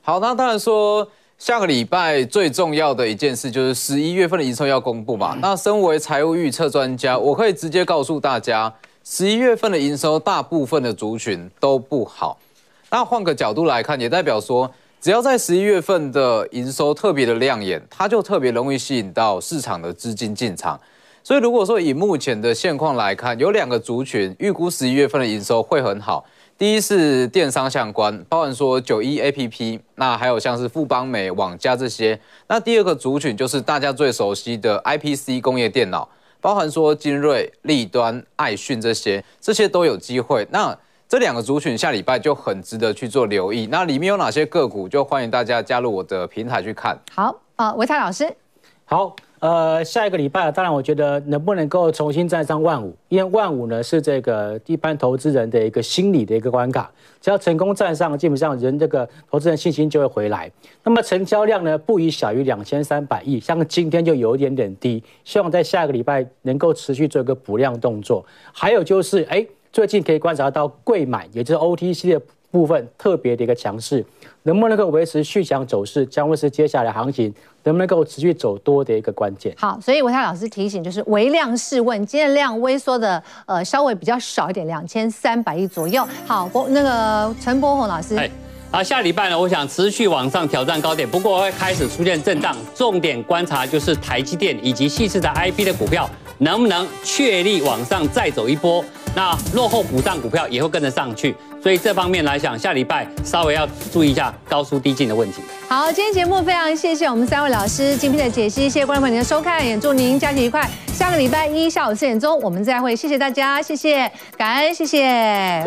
[0.00, 1.06] 好，那当然说。
[1.40, 5.34] 下个礼拜最重要的一件事就是十一月份的营收要公布嘛。
[5.40, 8.70] 那身为财务预测专家，我可以直接告诉大家，
[9.04, 12.38] 十一月份的营收大部分的族群都不好。
[12.90, 14.70] 那换个角度来看，也代表说，
[15.00, 20.78] 只要在十一月份的营收特别的亮眼，它就特别容易吸引到市场的资金进场。
[21.24, 26.22] 所以如果说以目前的现况来看，有两个族群预估十一月份的营收会很好。
[26.60, 32.20] 第一是电商相关，包含说九一 APP，那还有像是富邦美、网家这些。
[32.48, 36.06] 那第二个族群就是大家最熟悉的 IPC 工业电脑，
[36.38, 40.46] 包含说精锐、立端、爱讯这些，这些都有机会。
[40.50, 43.66] 那这两个族群下礼拜就很值得去做留意。
[43.70, 46.94] 那里面有哪些个股，就欢迎大家加入我的平台去看。
[47.14, 48.30] 好，啊，维泰老师，
[48.84, 49.16] 好。
[49.40, 60.50] 呃，下一个礼拜，当然我觉得能不能够重新站上万五，因为万五呢是这个一般投资人的一个心理的一个关卡，只要成功站上，基本上人这个投资人信心就会回来。
[60.84, 68.22] 那么成交量呢不宜小于两千三百亿，像今天就有一点点低，希望在下个礼拜能够持续做一个补量动作。
[68.52, 72.20] 还有就是，哎，最近可以观察到柜买，也就是 OTC 的
[72.50, 74.04] 部分特别的一个强势，
[74.44, 77.32] 能不能够维持续强走势，将会是接下来行情
[77.64, 79.54] 能不能够持续走多的一个关键。
[79.58, 86.06] 好，所以文泰老师提醒就是微量试问，今天量微缩的呃稍微比较少一点，两千三百亿左右。
[86.26, 88.30] 好，博那个陈柏宏老师，哎，
[88.70, 98.82] 啊，下礼拜呢，我想持续往上挑战高点，不过会开始出现震荡，重点观察就是台积电以及细致的 IP 的股票能不能确立往上再走一波，
[99.14, 101.36] 那落后补涨股票也会跟着上去。
[101.62, 105.42] 所以这方面来讲，下礼拜稍微要注意一下高速低进的问题。
[105.68, 110.68] 好，今天节目非常谢谢我们三位老师精辟的解析，谢谢观众朋友的收看，也祝您假期愉快。
[110.92, 115.58] 下个礼拜一下午四点钟我们再会，谢谢大家，谢谢，感恩，谢谢。